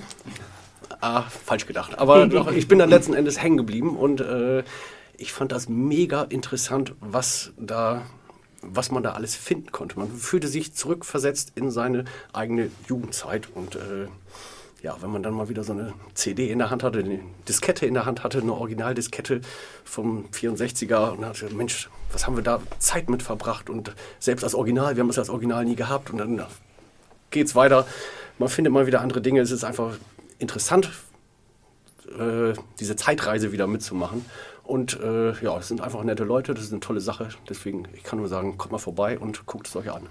Ah, 1.00 1.22
falsch 1.22 1.66
gedacht. 1.66 1.98
Aber 1.98 2.26
doch, 2.28 2.52
ich 2.52 2.68
bin 2.68 2.78
dann 2.78 2.90
letzten 2.90 3.14
Endes 3.14 3.42
hängen 3.42 3.56
geblieben 3.56 3.96
und 3.96 4.20
äh, 4.20 4.62
ich 5.16 5.32
fand 5.32 5.52
das 5.52 5.68
mega 5.68 6.22
interessant, 6.24 6.94
was 7.00 7.52
da 7.56 8.02
was 8.62 8.90
man 8.90 9.02
da 9.02 9.12
alles 9.12 9.36
finden 9.36 9.72
konnte. 9.72 9.98
Man 9.98 10.10
fühlte 10.10 10.46
sich 10.46 10.74
zurückversetzt 10.74 11.52
in 11.54 11.70
seine 11.70 12.04
eigene 12.34 12.70
Jugendzeit 12.88 13.48
und 13.54 13.76
äh, 13.76 14.06
ja, 14.82 14.96
wenn 15.00 15.10
man 15.10 15.22
dann 15.22 15.34
mal 15.34 15.48
wieder 15.48 15.62
so 15.62 15.72
eine 15.72 15.92
CD 16.14 16.50
in 16.50 16.58
der 16.58 16.70
Hand 16.70 16.82
hatte, 16.82 17.00
eine 17.00 17.20
Diskette 17.48 17.86
in 17.86 17.94
der 17.94 18.06
Hand 18.06 18.24
hatte, 18.24 18.40
eine 18.40 18.52
Originaldiskette 18.52 19.42
vom 19.84 20.26
64er 20.32 21.10
und 21.10 21.22
dachte, 21.22 21.54
Mensch, 21.54 21.90
was 22.12 22.26
haben 22.26 22.36
wir 22.36 22.42
da 22.42 22.60
Zeit 22.78 23.10
mit 23.10 23.22
verbracht 23.22 23.68
und 23.68 23.94
selbst 24.18 24.42
als 24.42 24.54
Original, 24.54 24.96
wir 24.96 25.02
haben 25.02 25.10
es 25.10 25.18
als 25.18 25.30
Original 25.30 25.64
nie 25.64 25.76
gehabt 25.76 26.10
und 26.10 26.18
dann 26.18 26.42
geht 27.30 27.46
es 27.46 27.54
weiter. 27.54 27.86
Man 28.38 28.48
findet 28.48 28.72
mal 28.72 28.86
wieder 28.86 29.00
andere 29.00 29.20
Dinge. 29.20 29.40
Es 29.40 29.50
ist 29.50 29.64
einfach 29.64 29.96
interessant, 30.38 30.90
äh, 32.18 32.54
diese 32.78 32.96
Zeitreise 32.96 33.52
wieder 33.52 33.66
mitzumachen. 33.66 34.24
Und 34.64 35.00
äh, 35.00 35.32
ja, 35.42 35.58
es 35.58 35.68
sind 35.68 35.80
einfach 35.80 36.02
nette 36.04 36.24
Leute, 36.24 36.54
das 36.54 36.64
ist 36.64 36.72
eine 36.72 36.80
tolle 36.80 37.00
Sache. 37.00 37.28
Deswegen, 37.48 37.88
ich 37.92 38.04
kann 38.04 38.18
nur 38.18 38.28
sagen, 38.28 38.56
kommt 38.56 38.72
mal 38.72 38.78
vorbei 38.78 39.18
und 39.18 39.46
guckt 39.46 39.66
es 39.66 39.76
euch 39.76 39.90
an. 39.90 40.06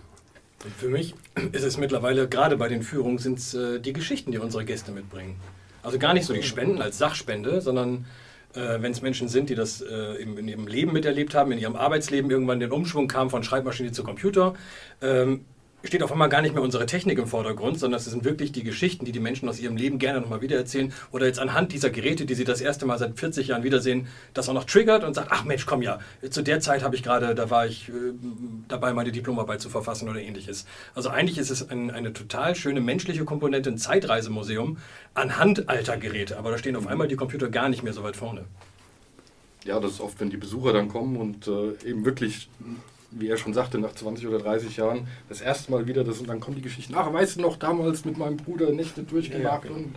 Für 0.77 0.89
mich 0.89 1.15
ist 1.51 1.63
es 1.63 1.77
mittlerweile, 1.77 2.27
gerade 2.27 2.57
bei 2.57 2.67
den 2.67 2.83
Führungen, 2.83 3.17
sind 3.17 3.39
es 3.39 3.53
äh, 3.53 3.79
die 3.79 3.93
Geschichten, 3.93 4.31
die 4.31 4.39
unsere 4.39 4.65
Gäste 4.65 4.91
mitbringen. 4.91 5.39
Also 5.83 5.97
gar 5.99 6.13
nicht 6.13 6.25
so 6.25 6.33
die 6.33 6.43
Spenden 6.43 6.81
als 6.81 6.97
Sachspende, 6.97 7.61
sondern 7.61 8.05
äh, 8.53 8.81
wenn 8.81 8.91
es 8.91 9.01
Menschen 9.01 9.29
sind, 9.29 9.49
die 9.49 9.55
das 9.55 9.81
äh, 9.81 10.21
in, 10.21 10.37
in, 10.37 10.47
ihrem 10.47 10.67
Leben 10.67 10.91
miterlebt 10.91 11.33
haben, 11.35 11.51
in 11.51 11.59
ihrem 11.59 11.75
Arbeitsleben 11.75 12.29
irgendwann 12.29 12.59
den 12.59 12.71
Umschwung 12.71 13.07
kam 13.07 13.29
von 13.29 13.43
Schreibmaschine 13.43 13.91
zu 13.91 14.03
Computer. 14.03 14.53
Ähm, 15.01 15.45
steht 15.83 16.03
auf 16.03 16.11
einmal 16.11 16.29
gar 16.29 16.41
nicht 16.41 16.53
mehr 16.53 16.63
unsere 16.63 16.85
Technik 16.85 17.17
im 17.17 17.27
Vordergrund, 17.27 17.79
sondern 17.79 17.99
es 17.99 18.05
sind 18.05 18.25
wirklich 18.25 18.51
die 18.51 18.63
Geschichten, 18.63 19.05
die 19.05 19.11
die 19.11 19.19
Menschen 19.19 19.47
aus 19.47 19.59
ihrem 19.59 19.77
Leben 19.77 19.97
gerne 19.97 20.19
nochmal 20.19 20.41
wiedererzählen 20.41 20.93
oder 21.11 21.25
jetzt 21.25 21.39
anhand 21.39 21.71
dieser 21.71 21.89
Geräte, 21.89 22.25
die 22.25 22.35
sie 22.35 22.43
das 22.43 22.61
erste 22.61 22.85
Mal 22.85 22.97
seit 22.97 23.17
40 23.17 23.47
Jahren 23.47 23.63
wiedersehen, 23.63 24.07
das 24.33 24.49
auch 24.49 24.53
noch 24.53 24.65
triggert 24.65 25.03
und 25.03 25.13
sagt, 25.13 25.29
ach 25.31 25.45
Mensch, 25.45 25.65
komm 25.65 25.81
ja, 25.81 25.99
zu 26.29 26.41
der 26.41 26.59
Zeit 26.59 26.83
habe 26.83 26.95
ich 26.95 27.03
gerade, 27.03 27.33
da 27.33 27.49
war 27.49 27.65
ich 27.65 27.89
äh, 27.89 27.91
dabei, 28.67 28.93
meine 28.93 29.11
Diplomarbeit 29.11 29.61
zu 29.61 29.69
verfassen 29.69 30.09
oder 30.09 30.19
ähnliches. 30.19 30.65
Also 30.95 31.09
eigentlich 31.09 31.37
ist 31.37 31.49
es 31.49 31.69
ein, 31.69 31.91
eine 31.91 32.13
total 32.13 32.55
schöne 32.55 32.81
menschliche 32.81 33.23
Komponente, 33.23 33.69
ein 33.69 33.77
Zeitreisemuseum 33.77 34.77
anhand 35.13 35.69
alter 35.69 35.97
Geräte, 35.97 36.37
aber 36.37 36.51
da 36.51 36.57
stehen 36.57 36.75
auf 36.75 36.87
einmal 36.87 37.07
die 37.07 37.15
Computer 37.15 37.49
gar 37.49 37.69
nicht 37.69 37.83
mehr 37.83 37.93
so 37.93 38.03
weit 38.03 38.17
vorne. 38.17 38.45
Ja, 39.65 39.79
das 39.79 39.93
ist 39.93 40.01
oft, 40.01 40.19
wenn 40.19 40.29
die 40.29 40.37
Besucher 40.37 40.73
dann 40.73 40.87
kommen 40.87 41.17
und 41.17 41.47
äh, 41.47 41.87
eben 41.87 42.05
wirklich 42.05 42.49
wie 43.11 43.27
er 43.27 43.37
schon 43.37 43.53
sagte, 43.53 43.79
nach 43.79 43.93
20 43.93 44.27
oder 44.27 44.39
30 44.39 44.77
Jahren 44.77 45.07
das 45.29 45.41
erste 45.41 45.71
Mal 45.71 45.87
wieder 45.87 46.03
das 46.03 46.19
und 46.19 46.29
dann 46.29 46.39
kommen 46.39 46.55
die 46.55 46.61
Geschichten, 46.61 46.93
ach, 46.95 47.11
weißt 47.11 47.37
du 47.37 47.41
noch, 47.41 47.57
damals 47.57 48.05
mit 48.05 48.17
meinem 48.17 48.37
Bruder 48.37 48.71
Nächte 48.71 49.03
durchgemacht 49.03 49.65
ja, 49.65 49.71
und 49.71 49.95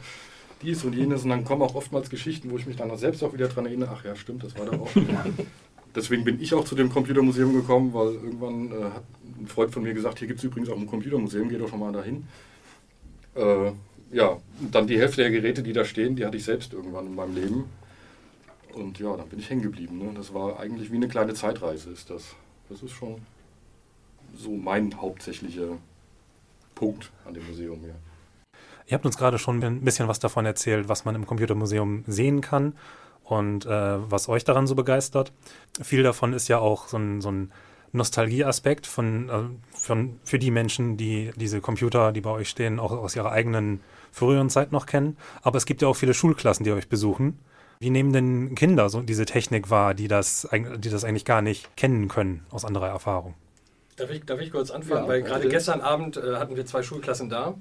dies 0.62 0.85
und 0.85 0.95
jenes 0.95 1.25
und 1.25 1.31
dann 1.31 1.45
kommen 1.45 1.62
auch 1.62 1.75
oftmals 1.75 2.09
Geschichten, 2.09 2.50
wo 2.50 2.57
ich 2.57 2.66
mich 2.66 2.76
dann 2.76 2.97
selbst 2.97 3.23
auch 3.23 3.33
wieder 3.33 3.49
dran 3.49 3.66
erinnere, 3.66 3.90
ach 3.92 4.04
ja, 4.04 4.16
stimmt, 4.16 4.45
das 4.45 4.57
war 4.57 4.66
da 4.66 4.78
auch. 4.78 4.90
Deswegen 5.95 6.25
bin 6.25 6.40
ich 6.40 6.54
auch 6.54 6.64
zu 6.64 6.75
dem 6.75 6.90
Computermuseum 6.90 7.52
gekommen, 7.52 7.92
weil 7.92 8.14
irgendwann 8.14 8.73
äh, 8.73 8.85
hat 8.85 9.02
ein 9.38 9.47
Freund 9.47 9.73
von 9.73 9.83
mir 9.83 9.92
gesagt, 9.92 10.19
hier 10.19 10.28
gibt 10.28 10.38
es 10.38 10.45
übrigens 10.45 10.71
auch 10.71 10.78
ein 10.78 10.87
Computermuseum, 10.87 11.50
geh 11.50 11.59
doch 11.59 11.69
schon 11.69 11.81
mal 11.81 11.92
dahin. 11.92 12.26
Äh, 13.35 13.73
ja, 14.11 14.38
und 14.61 14.75
dann 14.75 14.87
die 14.87 14.99
Hälfte 14.99 15.23
der 15.23 15.31
Geräte, 15.31 15.62
die 15.62 15.73
da 15.73 15.85
stehen, 15.85 16.16
die 16.16 16.25
hatte 16.25 16.37
ich 16.37 16.45
selbst 16.45 16.73
irgendwann 16.73 17.07
in 17.07 17.14
meinem 17.14 17.35
Leben. 17.35 17.64
Und 18.73 18.99
ja, 18.99 19.16
dann 19.16 19.28
bin 19.28 19.38
ich 19.38 19.50
hängen 19.50 19.62
geblieben. 19.62 19.99
Ne? 19.99 20.12
Das 20.14 20.33
war 20.33 20.59
eigentlich 20.61 20.90
wie 20.90 20.97
eine 20.97 21.09
kleine 21.09 21.35
Zeitreise, 21.35 21.90
ist 21.90 22.09
das. 22.09 22.35
Das 22.73 22.83
ist 22.83 22.93
schon 22.93 23.21
so 24.35 24.50
mein 24.50 24.99
hauptsächlicher 24.99 25.76
Punkt 26.75 27.12
an 27.26 27.35
dem 27.35 27.47
Museum 27.47 27.79
hier. 27.81 27.95
Ihr 28.87 28.95
habt 28.95 29.05
uns 29.05 29.19
gerade 29.19 29.38
schon 29.38 29.62
ein 29.62 29.83
bisschen 29.83 30.09
was 30.09 30.21
davon 30.21 30.47
erzählt, 30.47 30.88
was 30.88 31.05
man 31.05 31.14
im 31.14 31.26
Computermuseum 31.26 32.05
sehen 32.07 32.41
kann 32.41 32.75
und 33.25 33.67
äh, 33.67 34.11
was 34.11 34.31
euch 34.31 34.45
daran 34.45 34.67
so 34.67 34.75
begeistert. 34.75 35.33
Viel 35.83 36.02
davon 36.02 36.33
ist 36.33 36.49
ja 36.49 36.61
auch 36.61 36.88
so 36.88 36.97
ein, 36.97 37.21
so 37.21 37.31
ein 37.31 37.52
Nostalgieaspekt 37.93 38.87
von, 38.87 39.29
äh, 39.29 39.43
von, 39.76 40.19
für 40.25 40.38
die 40.38 40.50
Menschen, 40.50 40.97
die 40.97 41.31
diese 41.37 41.61
Computer, 41.61 42.11
die 42.11 42.23
bei 42.23 42.31
euch 42.31 42.49
stehen, 42.49 42.81
auch 42.81 42.93
aus 42.93 43.14
ihrer 43.14 43.33
eigenen 43.33 43.81
früheren 44.12 44.49
Zeit 44.49 44.73
noch 44.73 44.87
kennen. 44.87 45.19
Aber 45.43 45.59
es 45.59 45.67
gibt 45.67 45.83
ja 45.83 45.88
auch 45.88 45.97
viele 45.97 46.14
Schulklassen, 46.14 46.64
die 46.64 46.73
euch 46.73 46.88
besuchen. 46.88 47.38
Wie 47.83 47.91
nehmen 47.91 48.12
denn 48.12 48.55
Kinder 48.55 48.89
so 48.89 49.03
diese 49.03 49.25
Technik 49.25 49.69
wahr, 49.69 49.93
die 49.93 50.07
das, 50.07 50.49
die 50.53 50.89
das 50.89 51.03
eigentlich 51.03 51.25
gar 51.25 51.43
nicht 51.43 51.77
kennen 51.77 52.07
können 52.07 52.47
aus 52.51 52.65
anderer 52.65 52.87
Erfahrung? 52.87 53.35
Darf 53.97 54.09
ich, 54.11 54.25
darf 54.25 54.41
ich 54.41 54.53
kurz 54.53 54.71
anfangen? 54.71 55.03
Ja, 55.03 55.09
Weil 55.09 55.23
gerade 55.23 55.49
gestern 55.49 55.81
Abend 55.81 56.17
äh, 56.17 56.37
hatten 56.37 56.55
wir 56.55 56.65
zwei 56.65 56.85
Schulklassen 56.85 57.29
da. 57.29 57.55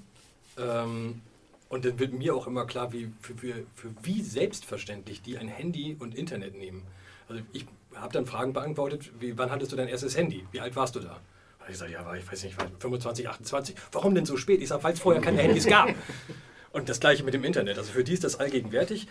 Ähm, 0.60 1.24
und 1.70 1.86
dann 1.86 1.98
wird 1.98 2.14
mir 2.14 2.36
auch 2.36 2.46
immer 2.46 2.68
klar, 2.68 2.94
wie, 2.94 3.12
für, 3.20 3.34
für, 3.34 3.54
für 3.74 3.90
wie 4.04 4.22
selbstverständlich 4.22 5.24
die 5.24 5.40
ein 5.40 5.48
Handy 5.48 5.98
und 6.00 6.14
Internet 6.14 6.56
nehmen. 6.56 6.84
Also 7.28 7.42
ich 7.52 7.66
habe 7.96 8.14
dann 8.14 8.28
Fragen 8.28 8.54
beantwortet, 8.54 9.12
wie, 9.20 9.36
wann 9.40 9.50
hattest 9.50 9.72
du 9.72 9.76
dein 9.76 9.88
erstes 9.88 10.16
Handy? 10.16 10.46
Wie 10.52 10.60
alt 10.60 10.76
warst 10.76 10.96
du 10.96 11.00
da? 11.00 11.20
Und 11.62 11.70
ich 11.72 11.78
sage, 11.80 11.94
ja, 11.94 12.06
war 12.06 12.16
ich 12.16 12.32
weiß 12.32 12.44
nicht, 12.44 12.56
25, 12.78 13.28
28. 13.28 13.76
Warum 13.92 14.14
denn 14.14 14.28
so 14.28 14.38
spät? 14.38 14.62
Ich 14.62 14.70
sage, 14.70 14.84
weil 14.84 14.94
es 14.94 15.00
vorher 15.00 15.20
keine 15.20 15.42
Handys 15.42 15.66
gab. 15.66 15.90
Und 16.74 16.88
das 16.88 17.00
gleiche 17.00 17.24
mit 17.24 17.34
dem 17.34 17.44
Internet. 17.44 17.78
Also 17.78 17.92
für 17.92 18.04
die 18.04 18.14
ist 18.14 18.24
das 18.24 18.40
allgegenwärtig. 18.40 19.08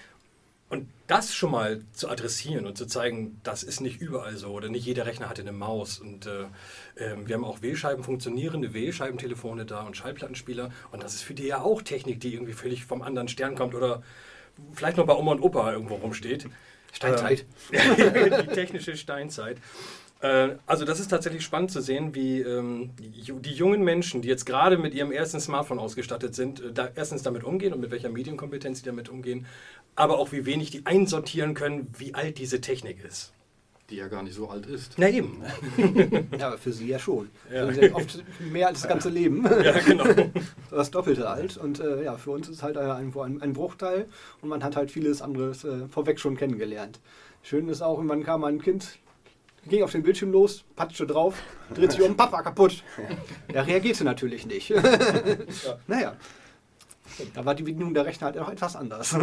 Und 0.70 0.88
das 1.08 1.34
schon 1.34 1.50
mal 1.50 1.82
zu 1.92 2.08
adressieren 2.08 2.64
und 2.64 2.78
zu 2.78 2.86
zeigen, 2.86 3.40
das 3.42 3.64
ist 3.64 3.80
nicht 3.80 4.00
überall 4.00 4.36
so 4.36 4.52
oder 4.52 4.68
nicht 4.68 4.86
jeder 4.86 5.04
Rechner 5.04 5.28
hatte 5.28 5.42
eine 5.42 5.50
Maus. 5.50 5.98
Und 5.98 6.26
äh, 6.26 6.44
äh, 6.94 7.16
wir 7.26 7.34
haben 7.34 7.44
auch 7.44 7.60
Wählscheiben, 7.60 8.04
funktionierende 8.04 8.72
Wählscheibentelefone 8.72 9.66
da 9.66 9.82
und 9.82 9.96
Schallplattenspieler. 9.96 10.70
Und 10.92 11.02
das 11.02 11.14
ist 11.14 11.22
für 11.22 11.34
die 11.34 11.48
ja 11.48 11.60
auch 11.60 11.82
Technik, 11.82 12.20
die 12.20 12.32
irgendwie 12.32 12.52
völlig 12.52 12.84
vom 12.84 13.02
anderen 13.02 13.26
Stern 13.26 13.56
kommt 13.56 13.74
oder 13.74 14.04
vielleicht 14.72 14.96
noch 14.96 15.06
bei 15.06 15.14
Oma 15.14 15.32
und 15.32 15.40
Opa 15.40 15.72
irgendwo 15.72 15.96
rumsteht. 15.96 16.46
Steinzeit. 16.92 17.46
die 17.72 18.54
technische 18.54 18.96
Steinzeit. 18.96 19.58
Äh, 20.20 20.56
also 20.66 20.84
das 20.84 21.00
ist 21.00 21.08
tatsächlich 21.08 21.42
spannend 21.42 21.70
zu 21.70 21.80
sehen, 21.80 22.14
wie 22.14 22.40
ähm, 22.40 22.90
die 22.98 23.52
jungen 23.52 23.82
Menschen, 23.82 24.22
die 24.22 24.28
jetzt 24.28 24.44
gerade 24.44 24.76
mit 24.76 24.94
ihrem 24.94 25.12
ersten 25.12 25.40
Smartphone 25.40 25.78
ausgestattet 25.78 26.34
sind, 26.34 26.60
äh, 26.60 26.72
da 26.72 26.90
erstens 26.94 27.22
damit 27.22 27.44
umgehen 27.44 27.72
und 27.72 27.80
mit 27.80 27.90
welcher 27.90 28.10
Medienkompetenz 28.10 28.80
sie 28.80 28.84
damit 28.84 29.08
umgehen, 29.08 29.46
aber 29.96 30.18
auch 30.18 30.32
wie 30.32 30.44
wenig 30.46 30.70
die 30.70 30.84
einsortieren 30.86 31.54
können, 31.54 31.92
wie 31.96 32.14
alt 32.14 32.38
diese 32.38 32.60
Technik 32.60 33.02
ist. 33.02 33.32
Die 33.88 33.96
ja 33.96 34.06
gar 34.06 34.22
nicht 34.22 34.36
so 34.36 34.48
alt 34.48 34.66
ist. 34.66 34.92
Na 34.98 35.08
eben. 35.08 35.42
ja, 36.38 36.48
aber 36.48 36.58
für 36.58 36.72
sie 36.72 36.86
ja 36.86 36.98
schon. 36.98 37.28
Ja. 37.52 37.64
Also 37.64 37.80
oft 37.94 38.22
mehr 38.52 38.68
als 38.68 38.82
das 38.82 38.88
ganze 38.88 39.08
Leben. 39.08 39.44
Ja, 39.64 39.78
genau. 39.80 40.04
Das 40.70 40.92
Doppelte 40.92 41.28
alt. 41.28 41.56
Und 41.56 41.80
äh, 41.80 42.04
ja, 42.04 42.16
für 42.16 42.30
uns 42.30 42.48
ist 42.48 42.62
halt 42.62 42.76
ein, 42.76 43.12
ein, 43.40 43.52
Bruchteil 43.52 44.06
und 44.40 44.48
man 44.48 44.62
hat 44.62 44.76
halt 44.76 44.92
vieles 44.92 45.20
anderes 45.20 45.64
äh, 45.64 45.88
vorweg 45.88 46.20
schon 46.20 46.36
kennengelernt. 46.36 47.00
Schön 47.42 47.68
ist 47.68 47.82
auch, 47.82 48.00
man 48.00 48.22
kam 48.22 48.44
ein 48.44 48.62
Kind, 48.62 49.00
ging 49.66 49.82
auf 49.82 49.92
den 49.92 50.02
Bildschirm 50.02 50.32
los, 50.32 50.64
patschte 50.76 51.06
drauf, 51.06 51.34
dreht 51.74 51.92
sich 51.92 52.02
um, 52.02 52.16
Papa 52.16 52.42
kaputt. 52.42 52.82
Er 53.48 53.66
reagierte 53.66 54.04
natürlich 54.04 54.46
nicht. 54.46 54.70
ja. 54.70 54.82
Naja, 55.86 56.16
da 57.34 57.44
war 57.44 57.54
die 57.54 57.62
Bedienung 57.62 57.94
der 57.94 58.06
Rechner 58.06 58.26
halt 58.26 58.38
auch 58.38 58.48
etwas 58.48 58.76
anders. 58.76 59.16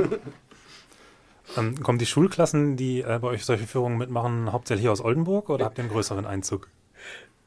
Ähm, 1.56 1.82
kommen 1.82 1.98
die 1.98 2.06
Schulklassen, 2.06 2.76
die 2.76 3.02
äh, 3.02 3.20
bei 3.22 3.30
euch 3.30 3.46
solche 3.46 3.68
Führungen 3.68 3.98
mitmachen, 3.98 4.52
hauptsächlich 4.52 4.90
aus 4.90 5.00
Oldenburg 5.00 5.50
oder 5.50 5.66
habt 5.66 5.78
ihr 5.78 5.86
einen 5.86 5.92
größeren 5.92 6.26
Einzug? 6.26 6.68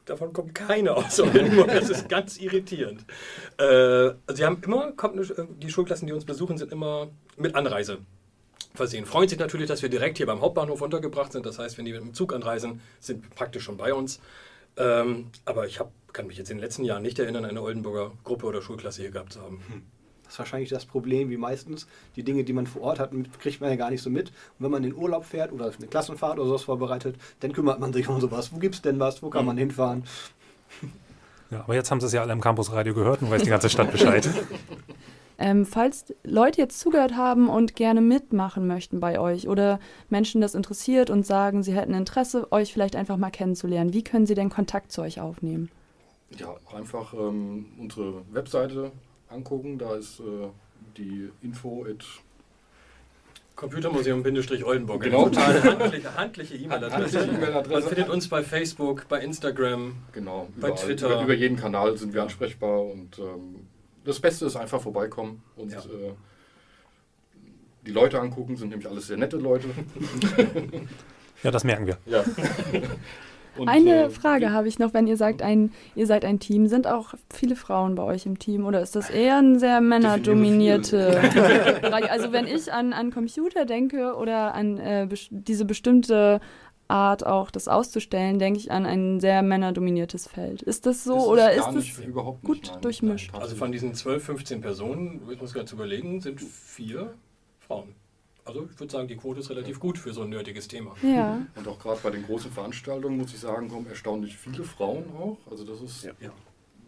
Davon 0.05 0.33
kommt 0.33 0.55
keiner 0.55 0.97
aus 0.97 1.19
Oldenburg. 1.19 1.67
Das 1.67 1.89
ist 1.89 2.09
ganz 2.09 2.37
irritierend. 2.37 3.05
Äh, 3.59 3.63
also 3.63 4.17
sie 4.33 4.43
haben 4.43 4.59
immer, 4.63 4.91
kommt, 4.93 5.29
äh, 5.29 5.45
die 5.61 5.69
Schulklassen, 5.69 6.07
die 6.07 6.13
uns 6.13 6.25
besuchen, 6.25 6.57
sind 6.57 6.71
immer 6.71 7.09
mit 7.37 7.55
Anreise 7.55 7.99
versehen. 8.73 9.05
Freuen 9.05 9.27
sich 9.27 9.39
natürlich, 9.39 9.67
dass 9.67 9.81
wir 9.81 9.89
direkt 9.89 10.17
hier 10.17 10.25
beim 10.25 10.41
Hauptbahnhof 10.41 10.81
untergebracht 10.81 11.31
sind. 11.31 11.45
Das 11.45 11.59
heißt, 11.59 11.77
wenn 11.77 11.85
die 11.85 11.93
mit 11.93 12.01
dem 12.01 12.13
Zug 12.13 12.33
anreisen, 12.33 12.81
sind 12.99 13.33
praktisch 13.35 13.63
schon 13.63 13.77
bei 13.77 13.93
uns. 13.93 14.19
Ähm, 14.77 15.27
aber 15.45 15.67
ich 15.67 15.79
hab, 15.79 15.91
kann 16.13 16.27
mich 16.27 16.37
jetzt 16.37 16.49
in 16.49 16.57
den 16.57 16.63
letzten 16.63 16.83
Jahren 16.83 17.03
nicht 17.03 17.19
erinnern, 17.19 17.45
eine 17.45 17.61
Oldenburger 17.61 18.11
Gruppe 18.23 18.45
oder 18.45 18.61
Schulklasse 18.61 19.01
hier 19.01 19.11
gehabt 19.11 19.33
zu 19.33 19.41
haben. 19.41 19.61
Hm. 19.67 19.81
Das 20.23 20.35
ist 20.35 20.39
wahrscheinlich 20.39 20.69
das 20.69 20.85
Problem, 20.85 21.29
wie 21.29 21.35
meistens. 21.35 21.87
Die 22.15 22.23
Dinge, 22.23 22.45
die 22.45 22.53
man 22.53 22.65
vor 22.65 22.83
Ort 22.83 22.99
hat, 22.99 23.11
kriegt 23.39 23.59
man 23.59 23.69
ja 23.69 23.75
gar 23.75 23.89
nicht 23.91 24.01
so 24.01 24.09
mit. 24.09 24.29
Und 24.29 24.63
wenn 24.63 24.71
man 24.71 24.81
in 24.81 24.91
den 24.91 24.97
Urlaub 24.97 25.25
fährt 25.25 25.51
oder 25.51 25.65
eine 25.77 25.87
Klassenfahrt 25.87 26.39
oder 26.39 26.47
sowas 26.47 26.63
vorbereitet, 26.63 27.17
dann 27.41 27.51
kümmert 27.51 27.81
man 27.81 27.91
sich 27.91 28.07
um 28.07 28.21
sowas. 28.21 28.53
Wo 28.53 28.57
gibt 28.57 28.75
es 28.75 28.81
denn 28.81 28.97
was? 28.97 29.21
Wo 29.21 29.29
kann 29.29 29.45
man 29.45 29.57
hinfahren? 29.57 30.05
Ja, 31.49 31.59
aber 31.65 31.75
jetzt 31.75 31.91
haben 31.91 31.99
sie 31.99 32.07
es 32.07 32.13
ja 32.13 32.21
alle 32.21 32.31
im 32.31 32.39
Campusradio 32.39 32.93
gehört 32.93 33.21
und 33.21 33.29
weiß 33.29 33.43
die 33.43 33.49
ganze 33.49 33.69
Stadt 33.69 33.91
Bescheid. 33.91 34.25
Ähm, 35.41 35.65
falls 35.65 36.13
Leute 36.23 36.61
jetzt 36.61 36.79
zugehört 36.79 37.15
haben 37.15 37.49
und 37.49 37.75
gerne 37.75 37.99
mitmachen 37.99 38.67
möchten 38.67 38.99
bei 38.99 39.19
euch 39.19 39.47
oder 39.47 39.79
Menschen 40.07 40.39
das 40.39 40.53
interessiert 40.53 41.09
und 41.09 41.25
sagen, 41.25 41.63
sie 41.63 41.73
hätten 41.73 41.95
Interesse, 41.95 42.51
euch 42.51 42.71
vielleicht 42.71 42.95
einfach 42.95 43.17
mal 43.17 43.31
kennenzulernen, 43.31 43.91
wie 43.91 44.03
können 44.03 44.27
sie 44.27 44.35
denn 44.35 44.51
Kontakt 44.51 44.91
zu 44.91 45.01
euch 45.01 45.19
aufnehmen? 45.19 45.71
Ja, 46.37 46.55
einfach 46.75 47.15
ähm, 47.15 47.65
unsere 47.79 48.21
Webseite 48.31 48.91
angucken. 49.29 49.79
Da 49.79 49.95
ist 49.95 50.19
äh, 50.19 50.47
die 50.95 51.29
Info 51.41 51.85
at 51.89 52.05
Computermuseum-Oldenburg. 53.55 55.01
Genau. 55.01 55.23
Total 55.25 55.63
handliche, 55.79 56.15
handliche 56.15 56.55
E-Mail-Adresse. 56.55 57.19
E 57.19 57.71
Man 57.71 57.83
findet 57.83 58.09
uns 58.09 58.27
bei 58.27 58.43
Facebook, 58.43 59.07
bei 59.09 59.21
Instagram, 59.21 59.95
genau, 60.13 60.47
bei 60.55 60.67
überall. 60.67 60.85
Twitter. 60.85 61.07
Über, 61.07 61.23
über, 61.23 61.33
jeden 61.33 61.57
Kanal 61.57 61.97
sind 61.97 62.13
wir 62.13 62.21
ansprechbar 62.21 62.83
und 62.83 63.17
ähm, 63.17 63.67
das 64.03 64.19
Beste 64.19 64.45
ist 64.45 64.55
einfach 64.55 64.81
vorbeikommen 64.81 65.43
und 65.55 65.71
ja. 65.71 65.79
äh, 65.79 66.13
die 67.85 67.91
Leute 67.91 68.19
angucken, 68.19 68.55
sind 68.55 68.69
nämlich 68.69 68.87
alles 68.87 69.07
sehr 69.07 69.17
nette 69.17 69.37
Leute. 69.37 69.69
Ja, 71.43 71.51
das 71.51 71.63
merken 71.63 71.87
wir. 71.87 71.97
Ja. 72.05 72.23
Und, 73.57 73.67
Eine 73.67 74.05
äh, 74.05 74.09
Frage 74.09 74.51
habe 74.53 74.69
ich 74.69 74.79
noch, 74.79 74.93
wenn 74.93 75.07
ihr 75.07 75.17
sagt, 75.17 75.41
ein, 75.41 75.71
ihr 75.93 76.07
seid 76.07 76.23
ein 76.23 76.39
Team. 76.39 76.67
Sind 76.67 76.87
auch 76.87 77.13
viele 77.29 77.57
Frauen 77.57 77.95
bei 77.95 78.03
euch 78.03 78.25
im 78.25 78.39
Team 78.39 78.65
oder 78.65 78.81
ist 78.81 78.95
das 78.95 79.09
eher 79.09 79.39
ein 79.39 79.59
sehr 79.59 79.81
männerdominierte 79.81 81.19
Bereich? 81.81 82.09
Also 82.09 82.31
wenn 82.31 82.47
ich 82.47 82.71
an, 82.71 82.93
an 82.93 83.11
Computer 83.11 83.65
denke 83.65 84.15
oder 84.15 84.53
an 84.53 84.77
äh, 84.77 85.05
bes 85.09 85.27
diese 85.31 85.65
bestimmte 85.65 86.39
Art 86.91 87.25
auch 87.25 87.49
das 87.51 87.67
auszustellen, 87.67 88.37
denke 88.37 88.59
ich 88.59 88.71
an 88.71 88.85
ein 88.85 89.19
sehr 89.19 89.41
männerdominiertes 89.41 90.27
Feld. 90.27 90.61
Ist 90.61 90.85
das 90.85 91.03
so 91.03 91.15
ist 91.15 91.21
es 91.23 91.27
oder 91.29 91.51
ist 91.53 91.71
nicht, 91.71 91.97
es 91.97 92.05
überhaupt 92.05 92.43
gut 92.43 92.57
nicht, 92.57 92.71
nein, 92.73 92.81
durchmischt? 92.81 93.31
nein, 93.33 93.41
Also 93.41 93.55
von 93.55 93.71
diesen 93.71 93.93
12, 93.95 94.23
15 94.23 94.61
Personen, 94.61 95.21
ich 95.31 95.39
muss 95.41 95.53
gerade 95.53 95.71
überlegen, 95.73 96.21
sind 96.21 96.41
vier 96.41 97.13
Frauen. 97.59 97.95
Also 98.43 98.67
ich 98.71 98.79
würde 98.79 98.91
sagen, 98.91 99.07
die 99.07 99.15
Quote 99.15 99.39
ist 99.39 99.49
relativ 99.49 99.79
gut 99.79 99.97
für 99.97 100.13
so 100.13 100.23
ein 100.23 100.29
nerdiges 100.29 100.67
Thema. 100.67 100.93
Ja. 101.03 101.41
Und 101.55 101.67
auch 101.67 101.79
gerade 101.79 101.99
bei 102.03 102.09
den 102.09 102.23
großen 102.25 102.51
Veranstaltungen, 102.51 103.17
muss 103.17 103.33
ich 103.33 103.39
sagen, 103.39 103.69
kommen 103.69 103.85
erstaunlich 103.87 104.35
viele 104.35 104.63
Frauen 104.63 105.05
auch. 105.17 105.37
Also 105.49 105.63
das 105.63 105.79
ist 105.81 106.03
Ja. 106.03 106.11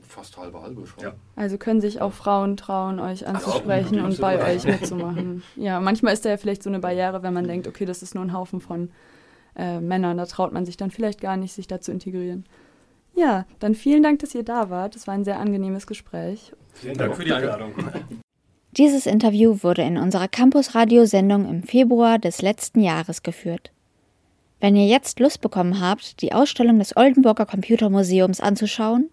fast 0.02 0.36
halbe 0.38 0.62
halbe 0.62 0.86
schon. 0.88 1.04
Ja. 1.04 1.14
Also 1.36 1.58
können 1.58 1.80
sich 1.80 2.02
auch 2.02 2.12
Frauen 2.14 2.58
trauen, 2.58 3.00
euch 3.00 3.26
anzusprechen 3.28 4.00
absolut. 4.00 4.10
und 4.16 4.22
bei 4.22 4.44
euch 4.54 4.64
mitzumachen. 4.66 5.44
Ja, 5.56 5.80
manchmal 5.80 6.14
ist 6.14 6.26
da 6.26 6.30
ja 6.30 6.38
vielleicht 6.38 6.64
so 6.64 6.70
eine 6.70 6.80
Barriere, 6.80 7.22
wenn 7.24 7.34
man 7.34 7.48
denkt, 7.48 7.68
okay, 7.68 7.86
das 7.86 8.02
ist 8.04 8.16
nur 8.16 8.24
ein 8.26 8.34
Haufen 8.34 8.60
von 8.60 8.90
äh, 9.56 9.80
Männern, 9.80 10.18
da 10.18 10.26
traut 10.26 10.54
man 10.54 10.66
sich 10.66 10.78
dann 10.78 10.92
vielleicht 10.92 11.22
gar 11.22 11.38
nicht, 11.38 11.54
sich 11.54 11.68
da 11.68 11.82
zu 11.82 11.92
integrieren. 11.92 12.46
Ja, 13.16 13.46
dann 13.60 13.76
vielen 13.76 14.04
Dank, 14.04 14.20
dass 14.20 14.34
ihr 14.34 14.44
da 14.44 14.70
wart. 14.70 14.96
Das 14.96 15.08
war 15.08 15.14
ein 15.14 15.24
sehr 15.24 15.40
angenehmes 15.40 15.86
Gespräch. 15.88 16.52
Vielen 16.74 16.98
Dank 16.98 17.16
für 17.16 17.24
die 17.24 17.34
Einladung. 17.34 17.74
Dieses 18.72 19.06
Interview 19.06 19.60
wurde 19.62 19.84
in 19.84 19.98
unserer 19.98 20.28
Campus-Radio-Sendung 20.28 21.48
im 21.48 21.62
Februar 21.62 22.18
des 22.18 22.42
letzten 22.42 22.82
Jahres 22.82 23.22
geführt. 23.22 23.72
Wenn 24.60 24.76
ihr 24.76 24.88
jetzt 24.88 25.20
Lust 25.20 25.42
bekommen 25.42 25.80
habt, 25.80 26.22
die 26.22 26.34
Ausstellung 26.34 26.80
des 26.80 26.98
Oldenburger 26.98 27.46
Computermuseums 27.46 28.40
anzuschauen, 28.40 29.10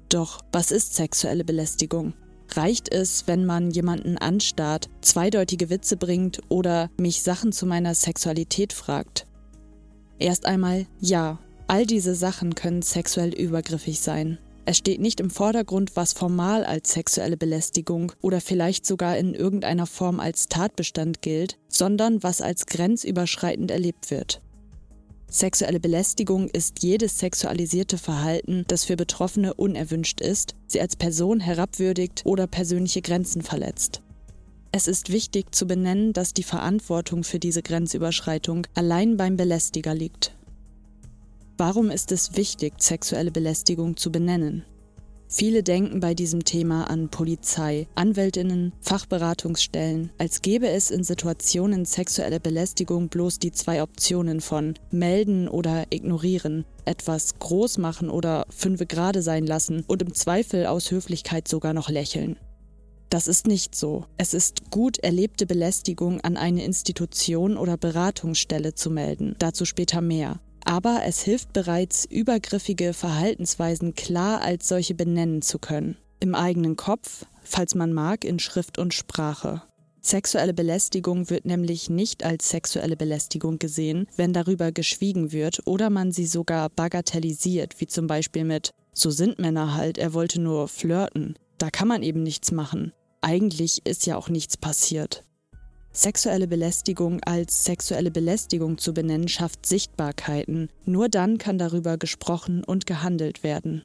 Doch 0.08 0.40
was 0.52 0.70
ist 0.70 0.94
sexuelle 0.94 1.44
Belästigung? 1.44 2.14
Reicht 2.52 2.90
es, 2.90 3.26
wenn 3.26 3.44
man 3.44 3.70
jemanden 3.70 4.16
anstarrt, 4.16 4.88
zweideutige 5.02 5.70
Witze 5.70 5.96
bringt 5.96 6.40
oder 6.48 6.88
mich 6.98 7.22
Sachen 7.22 7.52
zu 7.52 7.66
meiner 7.66 7.94
Sexualität 7.94 8.72
fragt? 8.72 9.26
Erst 10.18 10.46
einmal 10.46 10.86
ja, 11.00 11.40
all 11.66 11.84
diese 11.84 12.14
Sachen 12.14 12.54
können 12.54 12.82
sexuell 12.82 13.34
übergriffig 13.34 14.00
sein. 14.00 14.38
Es 14.68 14.76
steht 14.76 15.00
nicht 15.00 15.18
im 15.18 15.30
Vordergrund, 15.30 15.96
was 15.96 16.12
formal 16.12 16.62
als 16.62 16.92
sexuelle 16.92 17.38
Belästigung 17.38 18.12
oder 18.20 18.38
vielleicht 18.42 18.84
sogar 18.84 19.16
in 19.16 19.32
irgendeiner 19.32 19.86
Form 19.86 20.20
als 20.20 20.46
Tatbestand 20.48 21.22
gilt, 21.22 21.56
sondern 21.68 22.22
was 22.22 22.42
als 22.42 22.66
grenzüberschreitend 22.66 23.70
erlebt 23.70 24.10
wird. 24.10 24.42
Sexuelle 25.26 25.80
Belästigung 25.80 26.50
ist 26.50 26.82
jedes 26.82 27.18
sexualisierte 27.18 27.96
Verhalten, 27.96 28.66
das 28.68 28.84
für 28.84 28.96
Betroffene 28.96 29.54
unerwünscht 29.54 30.20
ist, 30.20 30.54
sie 30.66 30.82
als 30.82 30.96
Person 30.96 31.40
herabwürdigt 31.40 32.20
oder 32.26 32.46
persönliche 32.46 33.00
Grenzen 33.00 33.40
verletzt. 33.40 34.02
Es 34.70 34.86
ist 34.86 35.10
wichtig 35.10 35.54
zu 35.54 35.66
benennen, 35.66 36.12
dass 36.12 36.34
die 36.34 36.42
Verantwortung 36.42 37.24
für 37.24 37.38
diese 37.38 37.62
Grenzüberschreitung 37.62 38.66
allein 38.74 39.16
beim 39.16 39.38
Belästiger 39.38 39.94
liegt. 39.94 40.34
Warum 41.60 41.90
ist 41.90 42.12
es 42.12 42.36
wichtig, 42.36 42.74
sexuelle 42.78 43.32
Belästigung 43.32 43.96
zu 43.96 44.12
benennen? 44.12 44.64
Viele 45.26 45.64
denken 45.64 45.98
bei 45.98 46.14
diesem 46.14 46.44
Thema 46.44 46.84
an 46.84 47.08
Polizei, 47.08 47.88
Anwältinnen, 47.96 48.72
Fachberatungsstellen, 48.80 50.12
als 50.18 50.40
gäbe 50.40 50.68
es 50.68 50.92
in 50.92 51.02
Situationen 51.02 51.84
sexueller 51.84 52.38
Belästigung 52.38 53.08
bloß 53.08 53.40
die 53.40 53.50
zwei 53.50 53.82
Optionen 53.82 54.40
von 54.40 54.74
melden 54.92 55.48
oder 55.48 55.86
ignorieren, 55.90 56.64
etwas 56.84 57.40
groß 57.40 57.78
machen 57.78 58.08
oder 58.08 58.46
fünfe 58.50 58.86
gerade 58.86 59.20
sein 59.20 59.44
lassen 59.44 59.82
und 59.88 60.00
im 60.00 60.14
Zweifel 60.14 60.64
aus 60.64 60.92
Höflichkeit 60.92 61.48
sogar 61.48 61.74
noch 61.74 61.90
lächeln. 61.90 62.36
Das 63.10 63.26
ist 63.26 63.48
nicht 63.48 63.74
so. 63.74 64.04
Es 64.16 64.32
ist 64.32 64.70
gut, 64.70 64.98
erlebte 64.98 65.44
Belästigung 65.44 66.20
an 66.20 66.36
eine 66.36 66.64
Institution 66.64 67.56
oder 67.56 67.76
Beratungsstelle 67.76 68.74
zu 68.74 68.90
melden. 68.90 69.34
Dazu 69.40 69.64
später 69.64 70.00
mehr. 70.00 70.38
Aber 70.68 71.00
es 71.06 71.22
hilft 71.22 71.54
bereits, 71.54 72.04
übergriffige 72.04 72.92
Verhaltensweisen 72.92 73.94
klar 73.94 74.42
als 74.42 74.68
solche 74.68 74.94
benennen 74.94 75.40
zu 75.40 75.58
können. 75.58 75.96
Im 76.20 76.34
eigenen 76.34 76.76
Kopf, 76.76 77.24
falls 77.42 77.74
man 77.74 77.94
mag, 77.94 78.22
in 78.22 78.38
Schrift 78.38 78.76
und 78.76 78.92
Sprache. 78.92 79.62
Sexuelle 80.02 80.52
Belästigung 80.52 81.30
wird 81.30 81.46
nämlich 81.46 81.88
nicht 81.88 82.22
als 82.22 82.50
sexuelle 82.50 82.98
Belästigung 82.98 83.58
gesehen, 83.58 84.08
wenn 84.18 84.34
darüber 84.34 84.70
geschwiegen 84.70 85.32
wird 85.32 85.62
oder 85.64 85.88
man 85.88 86.12
sie 86.12 86.26
sogar 86.26 86.68
bagatellisiert, 86.68 87.80
wie 87.80 87.86
zum 87.86 88.06
Beispiel 88.06 88.44
mit 88.44 88.72
So 88.92 89.10
sind 89.10 89.38
Männer 89.38 89.74
halt, 89.74 89.96
er 89.96 90.12
wollte 90.12 90.38
nur 90.38 90.68
flirten. 90.68 91.38
Da 91.56 91.70
kann 91.70 91.88
man 91.88 92.02
eben 92.02 92.22
nichts 92.22 92.52
machen. 92.52 92.92
Eigentlich 93.22 93.86
ist 93.86 94.04
ja 94.04 94.18
auch 94.18 94.28
nichts 94.28 94.58
passiert. 94.58 95.24
Sexuelle 95.98 96.46
Belästigung 96.46 97.20
als 97.24 97.64
sexuelle 97.64 98.12
Belästigung 98.12 98.78
zu 98.78 98.94
benennen, 98.94 99.26
schafft 99.26 99.66
Sichtbarkeiten. 99.66 100.68
Nur 100.84 101.08
dann 101.08 101.38
kann 101.38 101.58
darüber 101.58 101.98
gesprochen 101.98 102.62
und 102.62 102.86
gehandelt 102.86 103.42
werden. 103.42 103.82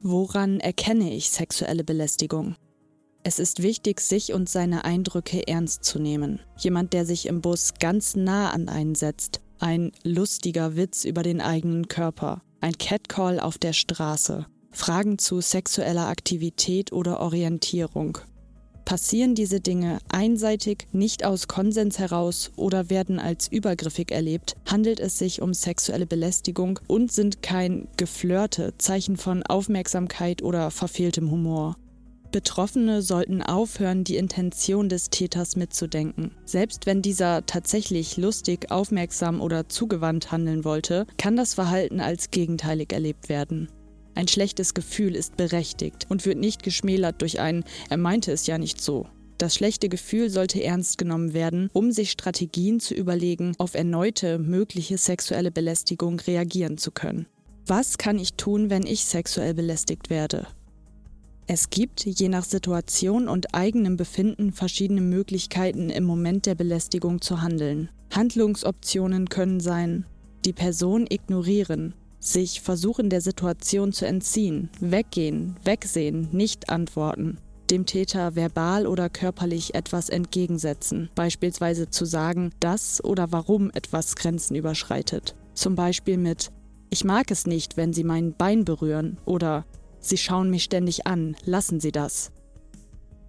Woran 0.00 0.60
erkenne 0.60 1.12
ich 1.12 1.30
sexuelle 1.30 1.82
Belästigung? 1.82 2.54
Es 3.24 3.40
ist 3.40 3.64
wichtig, 3.64 4.02
sich 4.02 4.34
und 4.34 4.48
seine 4.48 4.84
Eindrücke 4.84 5.48
ernst 5.48 5.82
zu 5.82 5.98
nehmen. 5.98 6.38
Jemand, 6.58 6.92
der 6.92 7.04
sich 7.04 7.26
im 7.26 7.40
Bus 7.40 7.74
ganz 7.80 8.14
nah 8.14 8.50
an 8.52 8.68
einen 8.68 8.94
setzt, 8.94 9.40
ein 9.58 9.90
lustiger 10.04 10.76
Witz 10.76 11.04
über 11.04 11.24
den 11.24 11.40
eigenen 11.40 11.88
Körper, 11.88 12.42
ein 12.60 12.78
Catcall 12.78 13.40
auf 13.40 13.58
der 13.58 13.72
Straße, 13.72 14.46
Fragen 14.70 15.18
zu 15.18 15.40
sexueller 15.40 16.06
Aktivität 16.06 16.92
oder 16.92 17.18
Orientierung. 17.18 18.18
Passieren 18.86 19.34
diese 19.34 19.58
Dinge 19.60 19.98
einseitig, 20.08 20.86
nicht 20.92 21.24
aus 21.24 21.48
Konsens 21.48 21.98
heraus 21.98 22.52
oder 22.54 22.88
werden 22.88 23.18
als 23.18 23.48
übergriffig 23.48 24.12
erlebt, 24.12 24.54
handelt 24.64 25.00
es 25.00 25.18
sich 25.18 25.42
um 25.42 25.54
sexuelle 25.54 26.06
Belästigung 26.06 26.78
und 26.86 27.10
sind 27.10 27.42
kein 27.42 27.88
Geflirte, 27.96 28.74
Zeichen 28.78 29.16
von 29.16 29.42
Aufmerksamkeit 29.42 30.40
oder 30.40 30.70
verfehltem 30.70 31.32
Humor. 31.32 31.76
Betroffene 32.30 33.02
sollten 33.02 33.42
aufhören, 33.42 34.04
die 34.04 34.16
Intention 34.16 34.88
des 34.88 35.10
Täters 35.10 35.56
mitzudenken. 35.56 36.30
Selbst 36.44 36.86
wenn 36.86 37.02
dieser 37.02 37.44
tatsächlich 37.44 38.16
lustig, 38.16 38.70
aufmerksam 38.70 39.40
oder 39.40 39.68
zugewandt 39.68 40.30
handeln 40.30 40.64
wollte, 40.64 41.06
kann 41.18 41.34
das 41.34 41.54
Verhalten 41.54 41.98
als 41.98 42.30
gegenteilig 42.30 42.92
erlebt 42.92 43.28
werden. 43.28 43.68
Ein 44.16 44.28
schlechtes 44.28 44.72
Gefühl 44.72 45.14
ist 45.14 45.36
berechtigt 45.36 46.06
und 46.08 46.24
wird 46.24 46.38
nicht 46.38 46.62
geschmälert 46.62 47.20
durch 47.20 47.38
ein 47.38 47.64
Er 47.90 47.98
meinte 47.98 48.32
es 48.32 48.46
ja 48.46 48.56
nicht 48.56 48.80
so. 48.80 49.06
Das 49.36 49.54
schlechte 49.54 49.90
Gefühl 49.90 50.30
sollte 50.30 50.64
ernst 50.64 50.96
genommen 50.96 51.34
werden, 51.34 51.68
um 51.74 51.92
sich 51.92 52.10
Strategien 52.10 52.80
zu 52.80 52.94
überlegen, 52.94 53.52
auf 53.58 53.74
erneute 53.74 54.38
mögliche 54.38 54.96
sexuelle 54.96 55.50
Belästigung 55.50 56.18
reagieren 56.20 56.78
zu 56.78 56.92
können. 56.92 57.26
Was 57.66 57.98
kann 57.98 58.18
ich 58.18 58.34
tun, 58.34 58.70
wenn 58.70 58.86
ich 58.86 59.04
sexuell 59.04 59.52
belästigt 59.52 60.08
werde? 60.08 60.46
Es 61.46 61.68
gibt, 61.68 62.06
je 62.06 62.30
nach 62.30 62.44
Situation 62.44 63.28
und 63.28 63.54
eigenem 63.54 63.98
Befinden, 63.98 64.52
verschiedene 64.52 65.02
Möglichkeiten 65.02 65.90
im 65.90 66.04
Moment 66.04 66.46
der 66.46 66.54
Belästigung 66.54 67.20
zu 67.20 67.42
handeln. 67.42 67.90
Handlungsoptionen 68.14 69.28
können 69.28 69.60
sein, 69.60 70.06
die 70.46 70.54
Person 70.54 71.06
ignorieren, 71.06 71.92
sich 72.18 72.60
versuchen 72.60 73.10
der 73.10 73.20
Situation 73.20 73.92
zu 73.92 74.06
entziehen, 74.06 74.70
weggehen, 74.80 75.56
wegsehen, 75.64 76.28
nicht 76.32 76.68
antworten, 76.68 77.38
dem 77.70 77.86
Täter 77.86 78.36
verbal 78.36 78.86
oder 78.86 79.08
körperlich 79.08 79.74
etwas 79.74 80.08
entgegensetzen, 80.08 81.10
beispielsweise 81.14 81.90
zu 81.90 82.04
sagen, 82.04 82.50
dass 82.60 83.02
oder 83.02 83.32
warum 83.32 83.70
etwas 83.70 84.16
Grenzen 84.16 84.54
überschreitet. 84.54 85.34
Zum 85.54 85.74
Beispiel 85.74 86.18
mit 86.18 86.52
Ich 86.90 87.04
mag 87.04 87.30
es 87.30 87.46
nicht, 87.46 87.76
wenn 87.76 87.92
Sie 87.92 88.04
mein 88.04 88.34
Bein 88.36 88.64
berühren 88.64 89.18
oder 89.24 89.64
Sie 89.98 90.16
schauen 90.16 90.50
mich 90.50 90.64
ständig 90.64 91.06
an, 91.06 91.36
lassen 91.44 91.80
Sie 91.80 91.92
das. 91.92 92.30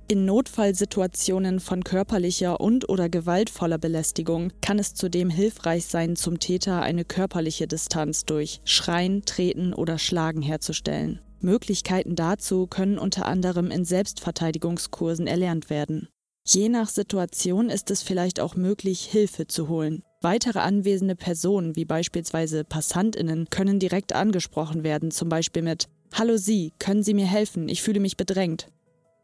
In 0.09 0.23
Notfallsituationen 0.23 1.59
von 1.59 1.83
körperlicher 1.83 2.61
und 2.61 2.87
oder 2.87 3.09
gewaltvoller 3.09 3.77
Belästigung 3.77 4.53
kann 4.61 4.79
es 4.79 4.93
zudem 4.93 5.29
hilfreich 5.29 5.85
sein, 5.85 6.15
zum 6.15 6.39
Täter 6.39 6.81
eine 6.81 7.03
körperliche 7.03 7.67
Distanz 7.67 8.23
durch 8.23 8.61
Schreien, 8.63 9.25
Treten 9.25 9.73
oder 9.73 9.97
Schlagen 9.97 10.41
herzustellen. 10.41 11.19
Möglichkeiten 11.41 12.15
dazu 12.15 12.67
können 12.67 12.97
unter 12.97 13.25
anderem 13.25 13.69
in 13.69 13.83
Selbstverteidigungskursen 13.83 15.27
erlernt 15.27 15.69
werden. 15.69 16.07
Je 16.45 16.69
nach 16.69 16.87
Situation 16.87 17.69
ist 17.69 17.91
es 17.91 18.01
vielleicht 18.01 18.39
auch 18.39 18.55
möglich, 18.55 19.01
Hilfe 19.01 19.47
zu 19.47 19.67
holen. 19.67 20.03
Weitere 20.21 20.59
anwesende 20.59 21.17
Personen, 21.17 21.75
wie 21.75 21.83
beispielsweise 21.83 22.63
Passantinnen, 22.63 23.49
können 23.49 23.77
direkt 23.77 24.13
angesprochen 24.13 24.85
werden, 24.85 25.11
zum 25.11 25.27
Beispiel 25.27 25.63
mit 25.63 25.89
Hallo 26.13 26.37
Sie, 26.37 26.71
können 26.79 27.03
Sie 27.03 27.13
mir 27.13 27.27
helfen? 27.27 27.67
Ich 27.67 27.81
fühle 27.81 27.99
mich 27.99 28.15
bedrängt. 28.15 28.69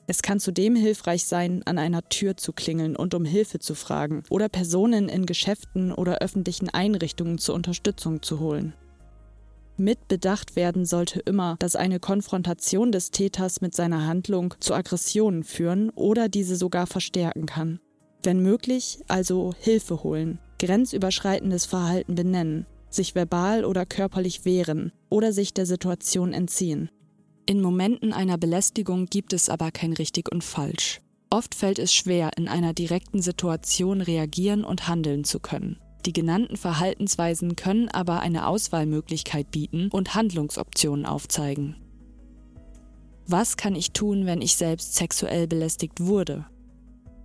Es 0.06 0.22
kann 0.22 0.40
zudem 0.40 0.76
hilfreich 0.76 1.26
sein, 1.26 1.64
an 1.66 1.78
einer 1.78 2.08
Tür 2.10 2.36
zu 2.36 2.52
klingeln 2.52 2.96
und 2.96 3.14
um 3.14 3.24
Hilfe 3.24 3.60
zu 3.60 3.74
fragen 3.74 4.24
oder 4.30 4.50
Personen 4.50 5.08
in 5.08 5.26
Geschäften 5.26 5.94
oder 5.94 6.20
öffentlichen 6.20 6.70
Einrichtungen 6.70 7.38
zur 7.38 7.56
Unterstützung 7.56 8.22
zu 8.22 8.40
holen. 8.40 8.74
Mit 9.78 10.08
bedacht 10.08 10.56
werden 10.56 10.86
sollte 10.86 11.20
immer, 11.22 11.56
dass 11.58 11.76
eine 11.76 12.00
Konfrontation 12.00 12.92
des 12.92 13.12
Täters 13.12 13.62
mit 13.62 13.74
seiner 13.74 14.06
Handlung 14.06 14.54
zu 14.60 14.74
Aggressionen 14.74 15.44
führen 15.44 15.90
oder 15.92 16.30
diese 16.30 16.58
sogar 16.58 16.86
verstärken 16.86 17.48
kann. 17.48 17.80
Wenn 18.22 18.40
möglich, 18.40 19.00
also 19.08 19.54
Hilfe 19.60 20.04
holen, 20.04 20.40
grenzüberschreitendes 20.60 21.66
Verhalten 21.66 22.16
benennen, 22.16 22.68
sich 22.90 23.16
verbal 23.16 23.66
oder 23.66 23.86
körperlich 23.86 24.46
wehren 24.46 24.92
oder 25.10 25.34
sich 25.34 25.54
der 25.54 25.66
Situation 25.66 26.34
entziehen. 26.34 26.90
In 27.46 27.62
Momenten 27.62 28.14
einer 28.14 28.38
Belästigung 28.38 29.08
gibt 29.08 29.34
es 29.34 29.50
aber 29.50 29.72
kein 29.72 29.92
richtig 29.92 30.32
und 30.32 30.44
falsch. 30.44 31.02
Oft 31.30 31.56
fällt 31.56 31.78
es 31.78 31.94
schwer, 31.94 32.32
in 32.38 32.48
einer 32.48 32.74
direkten 32.74 33.22
Situation 33.22 34.00
reagieren 34.00 34.64
und 34.64 34.88
handeln 34.88 35.26
zu 35.26 35.40
können. 35.40 35.78
Die 36.06 36.14
genannten 36.14 36.56
Verhaltensweisen 36.56 37.56
können 37.56 37.90
aber 37.90 38.22
eine 38.22 38.48
Auswahlmöglichkeit 38.48 39.52
bieten 39.52 39.90
und 39.90 40.16
Handlungsoptionen 40.16 41.06
aufzeigen. 41.06 41.76
Was 43.26 43.58
kann 43.58 43.76
ich 43.76 43.92
tun, 43.92 44.26
wenn 44.26 44.42
ich 44.42 44.56
selbst 44.56 44.96
sexuell 44.96 45.48
belästigt 45.48 46.02
wurde? 46.02 46.46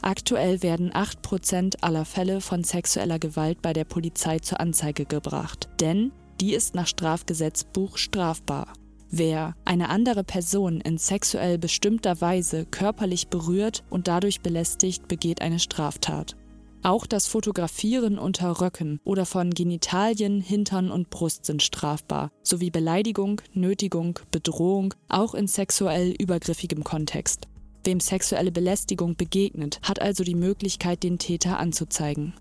Aktuell 0.01 0.63
werden 0.63 0.93
8% 0.93 1.83
aller 1.83 2.05
Fälle 2.05 2.41
von 2.41 2.65
sexueller 2.65 3.19
Gewalt 3.19 3.63
bei 3.63 3.73
der 3.73 3.85
Polizei 3.85 4.39
zur 4.39 4.61
Anzeige 4.61 5.05
gebracht, 5.05 5.69
denn 5.81 6.13
die 6.41 6.55
ist 6.55 6.75
nach 6.75 6.87
Strafgesetzbuch 6.87 7.99
strafbar. 7.99 8.73
Wer 9.11 9.55
eine 9.65 9.89
andere 9.89 10.23
Person 10.23 10.81
in 10.83 10.99
sexuell 10.99 11.57
bestimmter 11.59 12.21
Weise 12.21 12.67
körperlich 12.67 13.29
berührt 13.29 13.83
und 13.89 14.07
dadurch 14.07 14.43
belästigt, 14.43 15.09
begeht 15.09 15.41
eine 15.41 15.59
Straftat. 15.59 16.37
Auch 16.83 17.07
das 17.07 17.27
Fotografieren 17.27 18.19
unter 18.19 18.61
Röcken 18.61 19.01
oder 19.05 19.27
von 19.27 19.51
Genitalien, 19.51 20.41
Hintern 20.41 20.91
und 20.91 21.11
Brust 21.11 21.47
sind 21.47 21.63
strafbar, 21.63 22.31
sowie 22.43 22.71
Beleidigung, 22.71 23.41
Nötigung, 23.53 24.19
Bedrohung, 24.31 24.95
auch 25.09 25.35
in 25.35 25.49
sexuell 25.49 26.15
übergriffigem 26.19 26.85
Kontext. 26.85 27.49
Wem 27.85 28.01
sexuelle 28.01 28.53
Belästigung 28.53 29.17
begegnet, 29.17 29.81
hat 29.83 30.01
also 30.01 30.23
die 30.23 30.35
Möglichkeit, 30.35 31.03
den 31.03 31.19
Täter 31.19 31.59
anzuzeigen. 31.59 32.35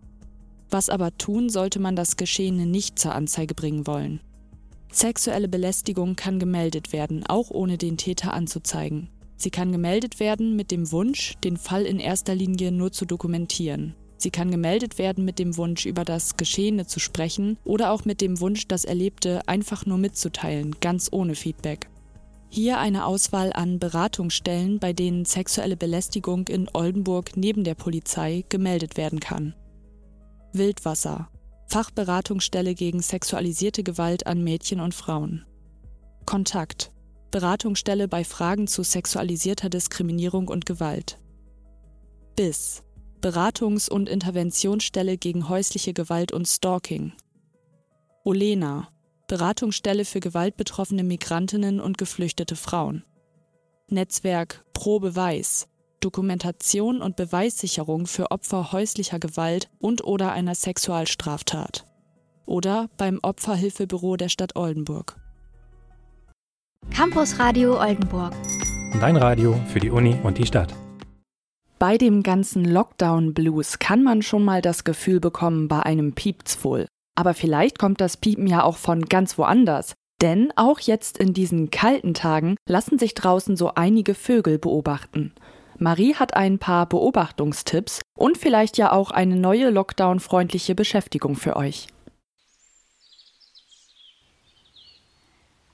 Was 0.69 0.89
aber 0.89 1.17
tun, 1.17 1.49
sollte 1.49 1.79
man 1.79 1.95
das 1.95 2.17
Geschehene 2.17 2.65
nicht 2.65 2.99
zur 2.99 3.15
Anzeige 3.15 3.55
bringen 3.55 3.87
wollen? 3.87 4.19
Sexuelle 4.97 5.47
Belästigung 5.47 6.15
kann 6.15 6.39
gemeldet 6.39 6.91
werden, 6.91 7.23
auch 7.27 7.51
ohne 7.51 7.77
den 7.77 7.97
Täter 7.97 8.33
anzuzeigen. 8.33 9.09
Sie 9.35 9.51
kann 9.51 9.71
gemeldet 9.71 10.19
werden 10.19 10.55
mit 10.55 10.71
dem 10.71 10.91
Wunsch, 10.91 11.35
den 11.43 11.57
Fall 11.57 11.85
in 11.85 11.99
erster 11.99 12.33
Linie 12.33 12.71
nur 12.71 12.91
zu 12.91 13.05
dokumentieren. 13.05 13.93
Sie 14.17 14.31
kann 14.31 14.49
gemeldet 14.49 14.97
werden 14.97 15.23
mit 15.23 15.37
dem 15.37 15.55
Wunsch, 15.55 15.85
über 15.85 16.03
das 16.03 16.35
Geschehene 16.35 16.87
zu 16.87 16.99
sprechen 16.99 17.59
oder 17.63 17.91
auch 17.91 18.05
mit 18.05 18.21
dem 18.21 18.39
Wunsch, 18.39 18.67
das 18.67 18.85
Erlebte 18.85 19.47
einfach 19.47 19.85
nur 19.85 19.99
mitzuteilen, 19.99 20.77
ganz 20.81 21.09
ohne 21.11 21.35
Feedback. 21.35 21.91
Hier 22.49 22.79
eine 22.79 23.05
Auswahl 23.05 23.53
an 23.53 23.77
Beratungsstellen, 23.77 24.79
bei 24.79 24.93
denen 24.93 25.25
sexuelle 25.25 25.77
Belästigung 25.77 26.47
in 26.47 26.69
Oldenburg 26.73 27.37
neben 27.37 27.63
der 27.63 27.75
Polizei 27.75 28.45
gemeldet 28.49 28.97
werden 28.97 29.19
kann. 29.19 29.53
Wildwasser. 30.53 31.29
Fachberatungsstelle 31.69 32.75
gegen 32.75 33.01
sexualisierte 33.01 33.83
Gewalt 33.83 34.25
an 34.25 34.41
Mädchen 34.43 34.79
und 34.79 34.95
Frauen. 34.95 35.45
Kontakt. 36.25 36.91
Beratungsstelle 37.29 38.07
bei 38.07 38.23
Fragen 38.23 38.67
zu 38.67 38.83
sexualisierter 38.83 39.69
Diskriminierung 39.69 40.47
und 40.47 40.65
Gewalt. 40.65 41.19
BIS. 42.37 42.83
Beratungs- 43.21 43.89
und 43.89 44.07
Interventionsstelle 44.07 45.17
gegen 45.17 45.49
häusliche 45.49 45.93
Gewalt 45.93 46.31
und 46.31 46.47
Stalking. 46.47 47.11
Olena. 48.23 48.87
Beratungsstelle 49.27 50.05
für 50.05 50.21
gewaltbetroffene 50.21 51.03
Migrantinnen 51.03 51.81
und 51.81 51.97
geflüchtete 51.97 52.55
Frauen. 52.55 53.03
Netzwerk 53.89 54.63
Pro 54.71 54.99
Beweis. 54.99 55.67
Dokumentation 55.99 57.01
und 57.01 57.15
Beweissicherung 57.15 58.05
für 58.05 58.29
Opfer 58.29 58.71
häuslicher 58.71 59.19
Gewalt 59.19 59.69
und/oder 59.79 60.31
einer 60.31 60.53
Sexualstraftat. 60.53 61.85
Oder 62.45 62.89
beim 62.97 63.19
Opferhilfebüro 63.23 64.15
der 64.15 64.29
Stadt 64.29 64.55
Oldenburg. 64.55 65.17
Campus 66.91 67.39
Radio 67.39 67.79
Oldenburg. 67.79 68.33
Dein 68.99 69.17
Radio 69.17 69.59
für 69.67 69.79
die 69.79 69.89
Uni 69.89 70.15
und 70.23 70.37
die 70.37 70.45
Stadt. 70.45 70.73
Bei 71.79 71.97
dem 71.97 72.23
ganzen 72.23 72.65
Lockdown-Blues 72.65 73.79
kann 73.79 74.03
man 74.03 74.21
schon 74.21 74.43
mal 74.45 74.61
das 74.61 74.83
Gefühl 74.83 75.19
bekommen, 75.19 75.67
bei 75.67 75.81
einem 75.81 76.13
piept's 76.13 76.63
wohl. 76.63 76.87
Aber 77.15 77.33
vielleicht 77.33 77.79
kommt 77.79 78.01
das 78.01 78.17
Piepen 78.17 78.47
ja 78.47 78.63
auch 78.63 78.77
von 78.77 79.01
ganz 79.05 79.37
woanders. 79.37 79.93
Denn 80.21 80.51
auch 80.55 80.79
jetzt 80.79 81.17
in 81.19 81.33
diesen 81.33 81.69
kalten 81.69 82.13
Tagen 82.15 82.55
lassen 82.67 82.97
sich 82.97 83.13
draußen 83.13 83.55
so 83.55 83.73
einige 83.75 84.15
Vögel 84.15 84.57
beobachten. 84.57 85.33
Marie 85.79 86.15
hat 86.15 86.35
ein 86.35 86.57
paar 86.57 86.87
Beobachtungstipps 86.87 88.01
und 88.15 88.37
vielleicht 88.37 88.77
ja 88.77 88.91
auch 88.91 89.11
eine 89.11 89.35
neue 89.35 89.69
Lockdown-freundliche 89.69 90.73
Beschäftigung 90.73 91.35
für 91.35 91.55
euch. 91.55 91.87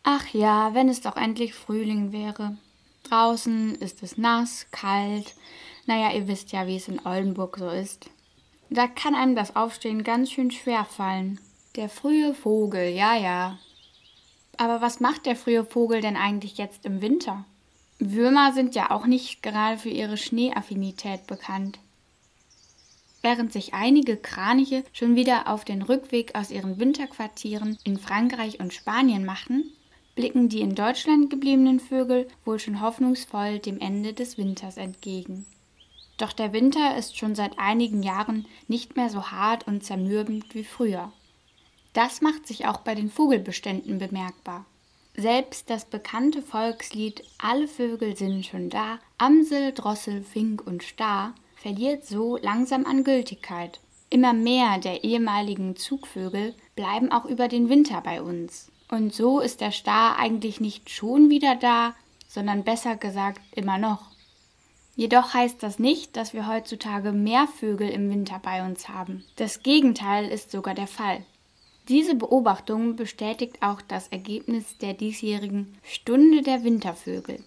Ach 0.04 0.28
ja, 0.34 0.74
wenn 0.74 0.90
es 0.90 1.00
doch 1.00 1.16
endlich 1.16 1.54
Frühling 1.54 2.12
wäre. 2.12 2.58
Draußen 3.04 3.76
ist 3.76 4.04
es 4.04 4.18
nass, 4.18 4.68
kalt. 4.72 5.34
Naja, 5.86 6.12
ihr 6.14 6.28
wisst 6.28 6.52
ja, 6.52 6.68
wie 6.68 6.76
es 6.76 6.90
in 6.90 7.06
Oldenburg 7.06 7.58
so 7.58 7.70
ist. 7.70 8.10
Da 8.70 8.88
kann 8.88 9.16
einem 9.16 9.36
das 9.36 9.56
Aufstehen 9.56 10.04
ganz 10.04 10.32
schön 10.32 10.52
schwer 10.52 10.84
fallen. 10.84 11.40
Der 11.78 11.88
frühe 11.88 12.34
Vogel, 12.34 12.90
ja, 12.90 13.16
ja. 13.16 13.58
Aber 14.58 14.82
was 14.82 15.00
macht 15.00 15.26
der 15.26 15.38
frühe 15.38 15.64
Vogel 15.64 16.02
denn 16.02 16.18
eigentlich 16.18 16.58
jetzt 16.58 16.86
im 16.86 17.02
Winter? 17.02 17.46
Würmer 18.12 18.52
sind 18.54 18.76
ja 18.76 18.92
auch 18.92 19.06
nicht 19.06 19.42
gerade 19.42 19.78
für 19.78 19.90
ihre 19.90 20.18
Schneeaffinität 20.18 21.28
bekannt. 21.28 21.80
Während 23.22 23.54
sich 23.54 23.74
einige 23.74 24.18
Kraniche 24.18 24.84
schon 24.92 25.16
wieder 25.16 25.48
auf 25.48 25.64
den 25.64 25.82
Rückweg 25.82 26.36
aus 26.36 26.52
ihren 26.52 26.78
Winterquartieren 26.78 27.78
in 27.86 27.98
Frankreich 27.98 28.60
und 28.60 28.74
Spanien 28.74 29.24
machen, 29.24 29.72
blicken 30.16 30.50
die 30.50 30.60
in 30.60 30.76
Deutschland 30.76 31.30
gebliebenen 31.30 31.80
Vögel 31.80 32.28
wohl 32.44 32.60
schon 32.60 32.82
hoffnungsvoll 32.82 33.60
dem 33.60 33.80
Ende 33.80 34.14
des 34.14 34.38
Winters 34.38 34.78
entgegen. 34.78 35.46
Doch 36.18 36.34
der 36.34 36.54
Winter 36.54 36.98
ist 36.98 37.18
schon 37.18 37.34
seit 37.34 37.58
einigen 37.58 38.04
Jahren 38.04 38.46
nicht 38.68 38.96
mehr 38.96 39.10
so 39.10 39.32
hart 39.32 39.68
und 39.68 39.84
zermürbend 39.84 40.54
wie 40.54 40.64
früher. 40.64 41.12
Das 41.94 42.22
macht 42.22 42.46
sich 42.48 42.68
auch 42.68 42.80
bei 42.80 42.94
den 42.94 43.10
Vogelbeständen 43.10 44.00
bemerkbar. 44.00 44.66
Selbst 45.16 45.70
das 45.70 45.86
bekannte 45.86 46.42
Volkslied 46.42 47.24
Alle 47.38 47.68
Vögel 47.68 48.18
sind 48.18 48.46
schon 48.46 48.70
da, 48.70 49.00
Amsel, 49.20 49.72
Drossel, 49.72 50.24
Fink 50.24 50.66
und 50.66 50.82
Star 50.82 51.36
verliert 51.56 52.06
so 52.06 52.38
langsam 52.38 52.86
an 52.86 53.04
Gültigkeit. 53.04 53.80
Immer 54.10 54.34
mehr 54.34 54.80
der 54.80 55.04
ehemaligen 55.04 55.76
Zugvögel 55.76 56.56
bleiben 56.76 57.12
auch 57.12 57.26
über 57.26 57.48
den 57.48 57.70
Winter 57.70 58.02
bei 58.02 58.22
uns. 58.22 58.72
Und 58.90 59.14
so 59.14 59.40
ist 59.40 59.62
der 59.62 59.72
Star 59.72 60.18
eigentlich 60.18 60.60
nicht 60.60 60.90
schon 60.90 61.30
wieder 61.30 61.56
da, 61.56 61.96
sondern 62.28 62.64
besser 62.64 62.96
gesagt 62.96 63.42
immer 63.56 63.78
noch. 63.78 64.12
Jedoch 64.96 65.34
heißt 65.34 65.64
das 65.64 65.80
nicht, 65.80 66.16
dass 66.18 66.34
wir 66.34 66.48
heutzutage 66.48 67.12
mehr 67.12 67.48
Vögel 67.48 67.90
im 67.90 68.10
Winter 68.10 68.40
bei 68.44 68.66
uns 68.66 68.90
haben. 68.90 69.24
Das 69.36 69.64
Gegenteil 69.64 70.28
ist 70.28 70.52
sogar 70.52 70.76
der 70.76 70.88
Fall. 70.88 71.26
Diese 71.90 72.16
Beobachtung 72.16 72.96
bestätigt 72.96 73.58
auch 73.62 73.82
das 73.82 74.08
Ergebnis 74.08 74.78
der 74.78 74.94
diesjährigen 74.94 75.78
Stunde 75.84 76.42
der 76.42 76.64
Wintervögel. 76.64 77.44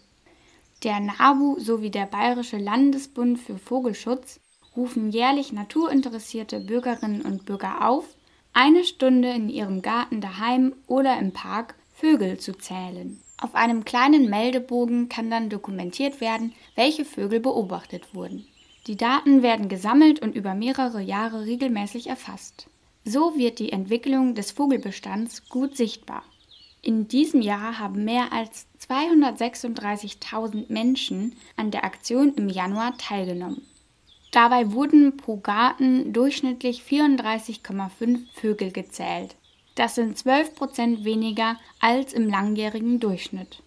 Der 0.82 1.00
NABU 1.00 1.58
sowie 1.58 1.90
der 1.90 2.04
Bayerische 2.04 2.58
Landesbund 2.58 3.38
für 3.38 3.56
Vogelschutz 3.56 4.40
rufen 4.76 5.10
jährlich 5.10 5.52
naturinteressierte 5.52 6.60
Bürgerinnen 6.60 7.22
und 7.22 7.46
Bürger 7.46 7.88
auf, 7.88 8.04
eine 8.52 8.84
Stunde 8.84 9.30
in 9.30 9.48
ihrem 9.48 9.80
Garten 9.80 10.20
daheim 10.20 10.74
oder 10.86 11.18
im 11.18 11.32
Park 11.32 11.74
Vögel 11.94 12.38
zu 12.38 12.52
zählen. 12.52 13.18
Auf 13.40 13.54
einem 13.54 13.86
kleinen 13.86 14.28
Meldebogen 14.28 15.08
kann 15.08 15.30
dann 15.30 15.48
dokumentiert 15.48 16.20
werden, 16.20 16.52
welche 16.74 17.06
Vögel 17.06 17.40
beobachtet 17.40 18.14
wurden. 18.14 18.46
Die 18.86 18.96
Daten 18.96 19.42
werden 19.42 19.70
gesammelt 19.70 20.20
und 20.20 20.36
über 20.36 20.54
mehrere 20.54 21.00
Jahre 21.00 21.46
regelmäßig 21.46 22.08
erfasst. 22.08 22.68
So 23.08 23.38
wird 23.38 23.60
die 23.60 23.70
Entwicklung 23.70 24.34
des 24.34 24.50
Vogelbestands 24.50 25.48
gut 25.48 25.76
sichtbar. 25.76 26.24
In 26.82 27.06
diesem 27.06 27.40
Jahr 27.40 27.78
haben 27.78 28.04
mehr 28.04 28.32
als 28.32 28.66
236.000 28.80 30.64
Menschen 30.72 31.36
an 31.56 31.70
der 31.70 31.84
Aktion 31.84 32.34
im 32.34 32.48
Januar 32.48 32.98
teilgenommen. 32.98 33.64
Dabei 34.32 34.72
wurden 34.72 35.16
pro 35.16 35.36
Garten 35.36 36.12
durchschnittlich 36.12 36.82
34,5 36.82 38.18
Vögel 38.34 38.72
gezählt. 38.72 39.36
Das 39.76 39.94
sind 39.94 40.18
12 40.18 40.56
Prozent 40.56 41.04
weniger 41.04 41.60
als 41.78 42.12
im 42.12 42.28
langjährigen 42.28 42.98
Durchschnitt. 42.98 43.62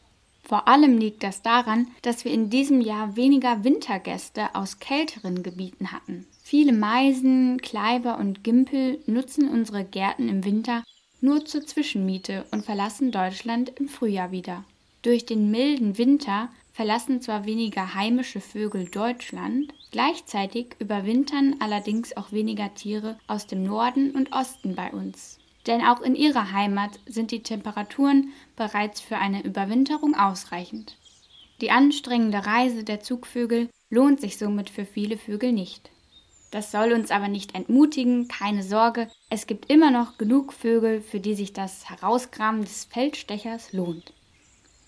Vor 0.49 0.67
allem 0.67 0.97
liegt 0.97 1.21
das 1.21 1.43
daran, 1.43 1.89
dass 2.01 2.25
wir 2.25 2.31
in 2.31 2.49
diesem 2.49 2.81
Jahr 2.81 3.15
weniger 3.15 3.63
Wintergäste 3.63 4.55
aus 4.55 4.79
kälteren 4.79 5.43
Gebieten 5.43 5.91
hatten. 5.91 6.25
Viele 6.41 6.73
Meisen, 6.73 7.62
Kleiber 7.62 8.17
und 8.17 8.43
Gimpel 8.43 8.97
nutzen 9.05 9.47
unsere 9.47 9.85
Gärten 9.85 10.27
im 10.27 10.43
Winter 10.43 10.83
nur 11.21 11.45
zur 11.45 11.67
Zwischenmiete 11.67 12.45
und 12.49 12.65
verlassen 12.65 13.12
Deutschland 13.12 13.73
im 13.79 13.88
Frühjahr 13.88 14.31
wieder. 14.31 14.63
Durch 15.03 15.27
den 15.27 15.51
milden 15.51 15.99
Winter 15.99 16.49
verlassen 16.73 17.21
zwar 17.21 17.45
weniger 17.45 17.93
heimische 17.93 18.41
Vögel 18.41 18.85
Deutschland, 18.85 19.71
gleichzeitig 19.91 20.75
überwintern 20.79 21.57
allerdings 21.59 22.17
auch 22.17 22.31
weniger 22.31 22.73
Tiere 22.73 23.19
aus 23.27 23.45
dem 23.45 23.62
Norden 23.62 24.15
und 24.15 24.33
Osten 24.33 24.73
bei 24.73 24.89
uns 24.89 25.38
denn 25.69 25.82
auch 25.84 26.01
in 26.01 26.15
ihrer 26.15 26.51
Heimat 26.51 26.99
sind 27.05 27.29
die 27.32 27.43
Temperaturen 27.43 28.34
bereits 28.55 28.99
für 28.99 29.17
eine 29.17 29.43
Überwinterung 29.43 30.15
ausreichend. 30.15 30.97
Die 31.62 31.69
anstrengende 31.69 32.45
Reise 32.45 32.84
der 32.84 33.01
Zugvögel 33.01 33.69
lohnt 33.91 34.19
sich 34.19 34.38
somit 34.38 34.71
für 34.71 34.86
viele 34.86 35.17
Vögel 35.17 35.53
nicht. 35.53 35.91
Das 36.51 36.71
soll 36.71 36.91
uns 36.93 37.12
aber 37.12 37.27
nicht 37.27 37.53
entmutigen, 37.53 38.27
keine 38.27 38.63
Sorge, 38.63 39.10
es 39.29 39.45
gibt 39.45 39.69
immer 39.69 39.91
noch 39.91 40.17
genug 40.17 40.53
Vögel, 40.53 41.01
für 41.01 41.19
die 41.19 41.36
sich 41.36 41.53
das 41.53 41.88
Herausgraben 41.88 42.62
des 42.62 42.86
Feldstechers 42.86 43.71
lohnt. 43.71 44.13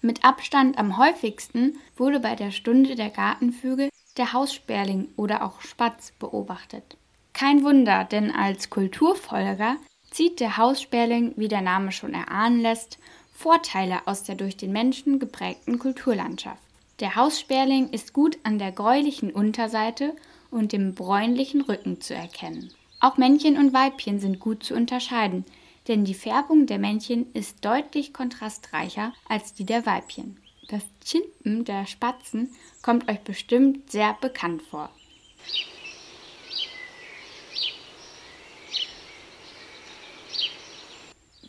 Mit 0.02 0.26
Abstand 0.26 0.80
am 0.80 0.98
häufigsten 0.98 1.78
wurde 1.96 2.20
bei 2.20 2.36
der 2.36 2.50
Stunde 2.50 2.96
der 2.96 3.12
Gartenvögel 3.12 3.90
der 4.18 4.34
Haussperling 4.34 5.10
oder 5.16 5.46
auch 5.46 5.62
Spatz 5.62 6.12
beobachtet. 6.18 6.98
Kein 7.34 7.64
Wunder, 7.64 8.04
denn 8.06 8.32
als 8.32 8.72
Kulturfolger 8.72 9.78
zieht 10.12 10.40
der 10.40 10.58
Haussperling, 10.58 11.34
wie 11.38 11.48
der 11.48 11.62
Name 11.62 11.92
schon 11.92 12.14
erahnen 12.14 12.62
lässt, 12.62 13.00
Vorteile 13.34 14.06
aus 14.06 14.24
der 14.24 14.36
durch 14.36 14.56
den 14.56 14.72
Menschen 14.72 15.18
geprägten 15.18 15.80
Kulturlandschaft. 15.80 16.62
Der 17.00 17.16
Haussperling 17.16 17.90
ist 17.90 18.14
gut 18.14 18.38
an 18.44 18.60
der 18.60 18.72
gräulichen 18.72 19.32
Unterseite 19.32 20.16
und 20.52 20.74
dem 20.74 20.94
bräunlichen 20.94 21.62
Rücken 21.62 22.00
zu 22.00 22.14
erkennen. 22.14 22.72
Auch 23.00 23.18
Männchen 23.18 23.58
und 23.58 23.74
Weibchen 23.74 24.20
sind 24.20 24.40
gut 24.40 24.64
zu 24.64 24.76
unterscheiden, 24.76 25.46
denn 25.88 26.06
die 26.06 26.14
Färbung 26.14 26.68
der 26.68 26.78
Männchen 26.78 27.34
ist 27.34 27.66
deutlich 27.66 28.14
kontrastreicher 28.14 29.14
als 29.28 29.56
die 29.56 29.66
der 29.66 29.88
Weibchen. 29.88 30.38
Das 30.68 30.84
Chimpen 31.04 31.66
der 31.66 31.88
Spatzen 31.88 32.50
kommt 32.84 33.10
euch 33.10 33.22
bestimmt 33.22 33.90
sehr 33.90 34.16
bekannt 34.22 34.62
vor. 34.62 34.92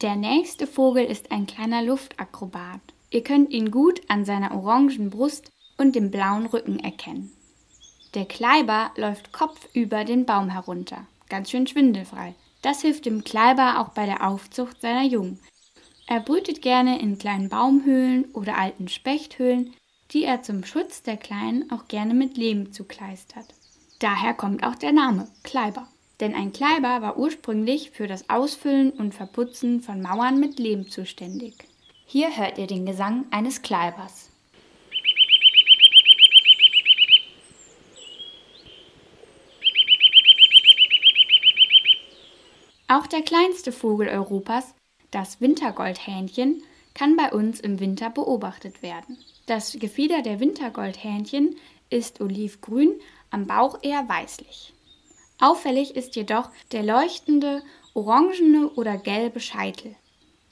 Der 0.03 0.17
nächste 0.17 0.67
Vogel 0.67 1.05
ist 1.05 1.31
ein 1.31 1.47
kleiner 1.47 1.81
Luftakrobat. 1.81 2.81
Ihr 3.11 3.23
könnt 3.23 3.53
ihn 3.53 3.71
gut 3.71 4.01
an 4.09 4.25
seiner 4.25 4.53
orangen 4.53 5.11
Brust 5.11 5.53
und 5.79 5.95
dem 5.95 6.11
blauen 6.11 6.47
Rücken 6.47 6.81
erkennen. 6.81 7.31
Der 8.15 8.25
Kleiber 8.25 8.91
läuft 8.97 9.33
kopfüber 9.33 10.05
den 10.05 10.27
Baum 10.27 10.51
herunter, 10.51 11.07
ganz 11.29 11.53
schön 11.53 11.69
schwindelfrei. 11.69 12.35
Das 12.63 12.81
hilft 12.83 13.07
dem 13.07 13.23
Kleiber 13.23 13.79
auch 13.79 13.91
bei 13.91 14.05
der 14.05 14.27
Aufzucht 14.27 14.81
seiner 14.81 15.05
Jungen. 15.05 15.39
Er 16.09 16.19
brütet 16.19 16.63
gerne 16.63 17.01
in 17.01 17.17
kleinen 17.17 17.49
Baumhöhlen 17.49 18.25
oder 18.33 18.59
alten 18.59 18.89
Spechthöhlen, 18.89 19.73
die 20.11 20.25
er 20.25 20.43
zum 20.43 20.65
Schutz 20.65 21.05
der 21.05 21.17
Kleinen 21.17 21.71
auch 21.71 21.87
gerne 21.87 22.13
mit 22.13 22.37
Lehm 22.37 22.73
zukleistert. 22.73 23.47
Daher 24.01 24.35
kommt 24.35 24.65
auch 24.65 24.75
der 24.75 24.93
Name 24.93 25.29
Kleiber 25.45 25.87
denn 26.23 26.37
ein 26.37 26.53
Kleiber 26.53 27.03
war 27.03 27.19
ursprünglich 27.19 27.91
für 27.91 28.07
das 28.07 28.31
Ausfüllen 28.31 28.93
und 28.93 29.13
Verputzen 29.13 29.81
von 29.81 30.01
Mauern 30.01 30.39
mit 30.39 30.61
Lehm 30.61 30.89
zuständig. 30.89 31.55
Hier 32.07 32.37
hört 32.37 32.59
ihr 32.59 32.69
den 32.69 32.87
Gesang 32.87 33.27
eines 33.33 33.61
Kleibers. 33.61 34.31
Auch 42.87 43.09
der 43.09 43.23
kleinste 43.23 43.73
Vogel 43.73 44.09
Europas, 44.09 44.77
das 45.11 45.41
Wintergoldhähnchen, 45.41 46.63
kann 46.95 47.17
bei 47.17 47.33
uns 47.33 47.59
im 47.59 47.81
Winter 47.81 48.11
beobachtet 48.11 48.81
werden. 48.83 49.19
Das 49.47 49.73
Gefieder 49.73 50.23
der 50.23 50.39
Wintergoldhähnchen 50.39 51.57
ist 51.91 52.21
olivgrün, 52.21 52.93
am 53.31 53.49
Bauch 53.49 53.79
eher 53.83 54.09
weißlich. 54.09 54.73
Auffällig 55.39 55.97
ist 55.97 56.17
jedoch 56.17 56.51
der 56.73 56.83
leuchtende 56.83 57.63
orangene 57.95 58.69
oder 58.71 58.97
gelbe 58.97 59.41
Scheitel. 59.41 59.97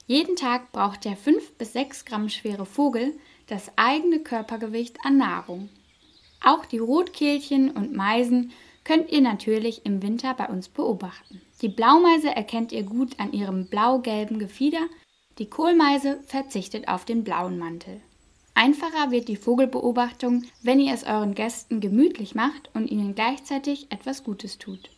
Jeden 0.06 0.36
Tag 0.36 0.72
braucht 0.72 1.04
der 1.04 1.16
5 1.16 1.52
bis 1.52 1.72
6 1.72 2.04
Gramm 2.04 2.28
schwere 2.28 2.66
Vogel 2.66 3.14
das 3.46 3.70
eigene 3.76 4.20
Körpergewicht 4.20 4.98
an 5.04 5.18
Nahrung. 5.18 5.68
Auch 6.44 6.64
die 6.64 6.78
Rotkehlchen 6.78 7.70
und 7.70 7.94
Meisen 7.94 8.52
könnt 8.84 9.10
ihr 9.10 9.20
natürlich 9.20 9.84
im 9.84 10.02
Winter 10.02 10.34
bei 10.34 10.46
uns 10.46 10.68
beobachten. 10.68 11.40
Die 11.62 11.68
Blaumeise 11.68 12.34
erkennt 12.34 12.72
ihr 12.72 12.82
gut 12.82 13.20
an 13.20 13.32
ihrem 13.32 13.68
blau-gelben 13.68 14.38
Gefieder, 14.38 14.86
die 15.38 15.48
Kohlmeise 15.48 16.20
verzichtet 16.26 16.88
auf 16.88 17.04
den 17.04 17.22
blauen 17.22 17.58
Mantel. 17.58 18.00
Einfacher 18.62 19.10
wird 19.10 19.28
die 19.28 19.36
Vogelbeobachtung, 19.36 20.44
wenn 20.62 20.80
ihr 20.80 20.92
es 20.92 21.04
euren 21.04 21.34
Gästen 21.34 21.80
gemütlich 21.80 22.34
macht 22.34 22.68
und 22.74 22.90
ihnen 22.90 23.14
gleichzeitig 23.14 23.90
etwas 23.90 24.22
Gutes 24.22 24.58
tut. 24.58 24.90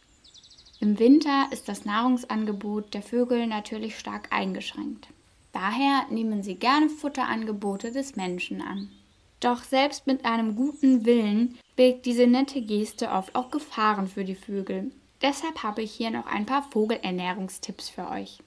Im 0.80 0.98
Winter 0.98 1.46
ist 1.52 1.68
das 1.68 1.84
Nahrungsangebot 1.84 2.92
der 2.92 3.02
Vögel 3.02 3.46
natürlich 3.46 3.96
stark 3.96 4.32
eingeschränkt. 4.32 5.06
Daher 5.52 6.06
nehmen 6.10 6.42
sie 6.42 6.56
gerne 6.56 6.88
Futterangebote 6.88 7.92
des 7.92 8.16
Menschen 8.16 8.60
an. 8.62 8.90
Doch 9.38 9.62
selbst 9.62 10.08
mit 10.08 10.24
einem 10.24 10.56
guten 10.56 11.04
Willen 11.04 11.56
birgt 11.76 12.04
diese 12.04 12.26
nette 12.26 12.62
Geste 12.62 13.10
oft 13.10 13.36
auch 13.36 13.52
Gefahren 13.52 14.08
für 14.08 14.24
die 14.24 14.34
Vögel. 14.34 14.90
Deshalb 15.22 15.62
habe 15.62 15.82
ich 15.82 15.92
hier 15.92 16.10
noch 16.10 16.26
ein 16.26 16.46
paar 16.46 16.64
Vogelernährungstipps 16.72 17.90
für 17.90 18.10
euch. 18.10 18.40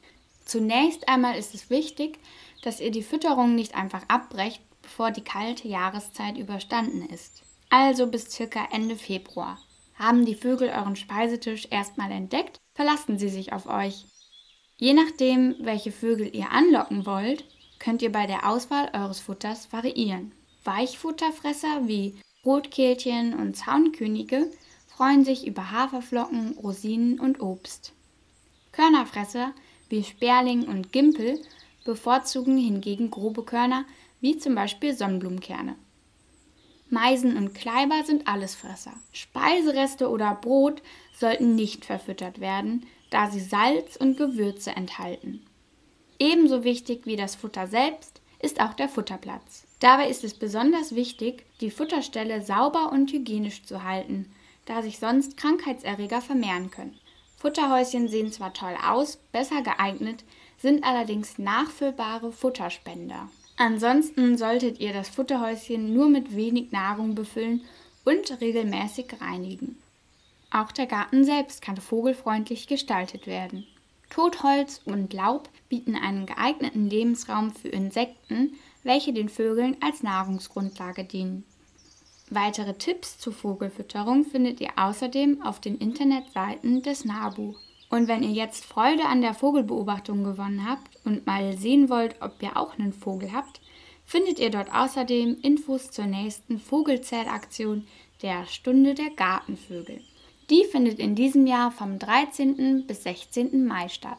Zunächst 0.43 1.07
einmal 1.07 1.37
ist 1.37 1.55
es 1.55 1.69
wichtig, 1.69 2.19
dass 2.63 2.81
ihr 2.81 2.91
die 2.91 3.01
Fütterung 3.01 3.55
nicht 3.55 3.75
einfach 3.75 4.03
abbrecht, 4.09 4.61
bevor 4.85 5.11
die 5.11 5.23
kalte 5.23 5.67
Jahreszeit 5.67 6.37
überstanden 6.37 7.01
ist. 7.09 7.41
Also 7.69 8.07
bis 8.07 8.29
circa 8.29 8.67
Ende 8.71 8.95
Februar. 8.95 9.59
Haben 9.95 10.25
die 10.25 10.35
Vögel 10.35 10.69
euren 10.69 10.95
Speisetisch 10.95 11.67
erstmal 11.71 12.11
entdeckt, 12.11 12.59
verlassen 12.75 13.17
sie 13.17 13.29
sich 13.29 13.51
auf 13.51 13.65
euch. 13.67 14.05
Je 14.77 14.93
nachdem, 14.93 15.55
welche 15.59 15.91
Vögel 15.91 16.33
ihr 16.35 16.51
anlocken 16.51 17.05
wollt, 17.05 17.45
könnt 17.79 18.01
ihr 18.01 18.11
bei 18.11 18.27
der 18.27 18.47
Auswahl 18.47 18.89
eures 18.93 19.19
Futters 19.19 19.73
variieren. 19.73 20.31
Weichfutterfresser 20.63 21.87
wie 21.87 22.15
Rotkehlchen 22.45 23.33
und 23.33 23.55
Zaunkönige 23.55 24.51
freuen 24.87 25.25
sich 25.25 25.47
über 25.47 25.71
Haferflocken, 25.71 26.57
Rosinen 26.61 27.19
und 27.19 27.41
Obst. 27.41 27.93
Körnerfresser 28.71 29.51
wie 29.89 30.03
Sperling 30.03 30.67
und 30.67 30.91
Gimpel 30.91 31.39
bevorzugen 31.85 32.57
hingegen 32.57 33.11
grobe 33.11 33.43
Körner 33.43 33.85
wie 34.25 34.39
zum 34.39 34.55
Beispiel 34.55 34.91
Sonnenblumenkerne. 34.95 35.75
Meisen 36.89 37.37
und 37.37 37.53
Kleiber 37.53 38.03
sind 38.03 38.27
Allesfresser. 38.27 38.93
Speisereste 39.11 40.09
oder 40.09 40.33
Brot 40.33 40.81
sollten 41.15 41.53
nicht 41.53 41.85
verfüttert 41.85 42.39
werden, 42.39 42.87
da 43.11 43.29
sie 43.29 43.39
Salz 43.39 43.95
und 43.95 44.17
Gewürze 44.17 44.71
enthalten. 44.71 45.45
Ebenso 46.17 46.63
wichtig 46.63 47.05
wie 47.05 47.17
das 47.17 47.35
Futter 47.35 47.67
selbst 47.67 48.19
ist 48.39 48.61
auch 48.61 48.73
der 48.73 48.89
Futterplatz. 48.89 49.67
Dabei 49.79 50.09
ist 50.09 50.23
es 50.23 50.33
besonders 50.33 50.95
wichtig, 50.95 51.45
die 51.61 51.69
Futterstelle 51.69 52.41
sauber 52.41 52.91
und 52.91 53.11
hygienisch 53.11 53.63
zu 53.63 53.83
halten, 53.83 54.33
da 54.65 54.81
sich 54.81 54.97
sonst 54.97 55.37
Krankheitserreger 55.37 56.21
vermehren 56.21 56.71
können. 56.71 56.99
Futterhäuschen 57.37 58.07
sehen 58.07 58.31
zwar 58.31 58.55
toll 58.55 58.75
aus, 58.83 59.17
besser 59.31 59.61
geeignet, 59.61 60.23
sind 60.57 60.83
allerdings 60.83 61.37
nachfüllbare 61.37 62.31
Futterspender. 62.31 63.29
Ansonsten 63.57 64.37
solltet 64.37 64.79
ihr 64.79 64.91
das 64.91 65.09
Futterhäuschen 65.09 65.93
nur 65.93 66.09
mit 66.09 66.35
wenig 66.35 66.71
Nahrung 66.71 67.15
befüllen 67.15 67.61
und 68.03 68.41
regelmäßig 68.41 69.07
reinigen. 69.21 69.77
Auch 70.51 70.71
der 70.71 70.85
Garten 70.87 71.23
selbst 71.23 71.61
kann 71.61 71.77
vogelfreundlich 71.77 72.67
gestaltet 72.67 73.27
werden. 73.27 73.65
Totholz 74.09 74.81
und 74.85 75.11
Laub 75.13 75.49
bieten 75.67 75.95
einen 75.95 76.25
geeigneten 76.25 76.89
Lebensraum 76.89 77.51
für 77.51 77.69
Insekten, 77.69 78.53
welche 78.83 79.13
den 79.13 79.29
Vögeln 79.29 79.77
als 79.81 80.03
Nahrungsgrundlage 80.03 81.03
dienen. 81.03 81.43
Weitere 82.29 82.73
Tipps 82.73 83.17
zur 83.19 83.33
Vogelfütterung 83.33 84.25
findet 84.25 84.59
ihr 84.61 84.71
außerdem 84.77 85.41
auf 85.41 85.59
den 85.59 85.77
Internetseiten 85.77 86.81
des 86.81 87.05
NABU. 87.05 87.55
Und 87.95 88.09
wenn 88.09 88.23
ihr 88.23 88.31
jetzt 88.31 88.65
Freude 88.65 89.05
an 89.05 89.21
der 89.21 89.33
Vogelbeobachtung 89.33 90.25
gewonnen 90.25 90.69
habt 90.69 90.97
und 91.05 91.25
mal 91.25 91.55
sehen 91.55 91.89
wollt, 91.89 92.17
ob 92.19 92.43
ihr 92.43 92.57
auch 92.57 92.77
einen 92.77 92.91
Vogel 92.91 93.31
habt, 93.31 93.61
findet 94.03 94.37
ihr 94.37 94.49
dort 94.49 94.67
außerdem 94.75 95.37
Infos 95.41 95.91
zur 95.91 96.03
nächsten 96.03 96.59
Vogelzählaktion 96.59 97.87
der 98.21 98.47
Stunde 98.47 98.95
der 98.95 99.11
Gartenvögel. 99.15 100.01
Die 100.49 100.65
findet 100.69 100.99
in 100.99 101.15
diesem 101.15 101.47
Jahr 101.47 101.71
vom 101.71 101.97
13. 101.97 102.85
bis 102.85 103.03
16. 103.03 103.65
Mai 103.65 103.87
statt. 103.87 104.17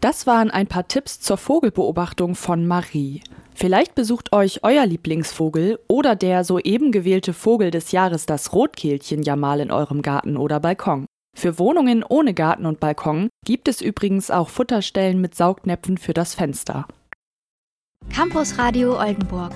Das 0.00 0.26
waren 0.26 0.50
ein 0.50 0.66
paar 0.66 0.88
Tipps 0.88 1.20
zur 1.20 1.36
Vogelbeobachtung 1.36 2.36
von 2.36 2.66
Marie. 2.66 3.20
Vielleicht 3.54 3.96
besucht 3.96 4.32
euch 4.32 4.64
euer 4.64 4.86
Lieblingsvogel 4.86 5.78
oder 5.88 6.16
der 6.16 6.42
soeben 6.42 6.90
gewählte 6.90 7.34
Vogel 7.34 7.70
des 7.70 7.92
Jahres, 7.92 8.24
das 8.24 8.54
Rotkehlchen, 8.54 9.22
ja 9.24 9.36
mal 9.36 9.60
in 9.60 9.70
eurem 9.70 10.00
Garten 10.00 10.38
oder 10.38 10.58
Balkon. 10.58 11.04
Für 11.38 11.56
Wohnungen 11.60 12.02
ohne 12.02 12.34
Garten 12.34 12.66
und 12.66 12.80
Balkon 12.80 13.28
gibt 13.44 13.68
es 13.68 13.80
übrigens 13.80 14.28
auch 14.28 14.48
Futterstellen 14.48 15.20
mit 15.20 15.36
Saugnäpfen 15.36 15.96
für 15.96 16.12
das 16.12 16.34
Fenster. 16.34 16.88
Campus 18.12 18.58
Radio 18.58 18.98
Oldenburg. 18.98 19.52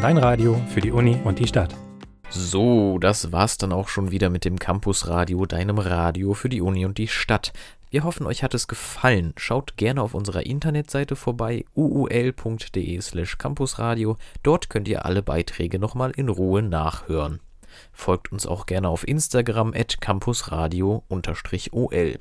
Dein 0.00 0.16
Radio 0.16 0.58
für 0.72 0.80
die 0.80 0.92
Uni 0.92 1.18
und 1.22 1.38
die 1.38 1.46
Stadt. 1.46 1.76
So, 2.30 2.98
das 2.98 3.32
war's 3.32 3.58
dann 3.58 3.70
auch 3.70 3.88
schon 3.88 4.10
wieder 4.10 4.30
mit 4.30 4.46
dem 4.46 4.58
Campus 4.58 5.08
Radio, 5.08 5.44
deinem 5.44 5.78
Radio 5.78 6.32
für 6.32 6.48
die 6.48 6.62
Uni 6.62 6.86
und 6.86 6.96
die 6.96 7.08
Stadt. 7.08 7.52
Wir 7.90 8.04
hoffen, 8.04 8.26
euch 8.26 8.42
hat 8.42 8.54
es 8.54 8.66
gefallen. 8.66 9.34
Schaut 9.36 9.76
gerne 9.76 10.00
auf 10.00 10.14
unserer 10.14 10.46
Internetseite 10.46 11.16
vorbei, 11.16 11.66
uul.de 11.76 12.98
slash 13.02 13.36
campusradio. 13.36 14.16
Dort 14.42 14.70
könnt 14.70 14.88
ihr 14.88 15.04
alle 15.04 15.20
Beiträge 15.20 15.78
nochmal 15.78 16.12
in 16.12 16.30
Ruhe 16.30 16.62
nachhören. 16.62 17.40
Folgt 18.00 18.32
uns 18.32 18.46
auch 18.46 18.64
gerne 18.64 18.88
auf 18.88 19.06
Instagram 19.06 19.74
at 19.76 20.00
campusradio-ol. 20.00 22.18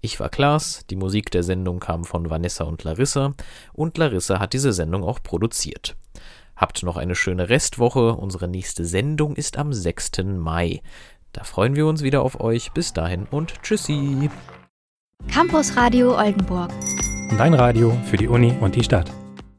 Ich 0.00 0.18
war 0.18 0.28
Klaas, 0.30 0.86
die 0.88 0.96
Musik 0.96 1.30
der 1.30 1.42
Sendung 1.42 1.80
kam 1.80 2.04
von 2.04 2.30
Vanessa 2.30 2.64
und 2.64 2.82
Larissa 2.82 3.34
und 3.74 3.98
Larissa 3.98 4.40
hat 4.40 4.54
diese 4.54 4.72
Sendung 4.72 5.04
auch 5.04 5.22
produziert. 5.22 5.96
Habt 6.56 6.82
noch 6.82 6.96
eine 6.96 7.14
schöne 7.14 7.50
Restwoche. 7.50 8.14
Unsere 8.14 8.48
nächste 8.48 8.86
Sendung 8.86 9.36
ist 9.36 9.58
am 9.58 9.74
6. 9.74 10.12
Mai. 10.24 10.80
Da 11.32 11.44
freuen 11.44 11.76
wir 11.76 11.86
uns 11.86 12.02
wieder 12.02 12.22
auf 12.22 12.40
euch. 12.40 12.72
Bis 12.72 12.94
dahin 12.94 13.26
und 13.30 13.62
tschüssi. 13.62 14.30
Campus 15.30 15.76
Radio 15.76 16.16
Oldenburg. 16.16 16.70
Dein 17.36 17.52
Radio 17.52 17.92
für 18.06 18.16
die 18.16 18.28
Uni 18.28 18.54
und 18.60 18.76
die 18.76 18.82
Stadt. 18.82 19.12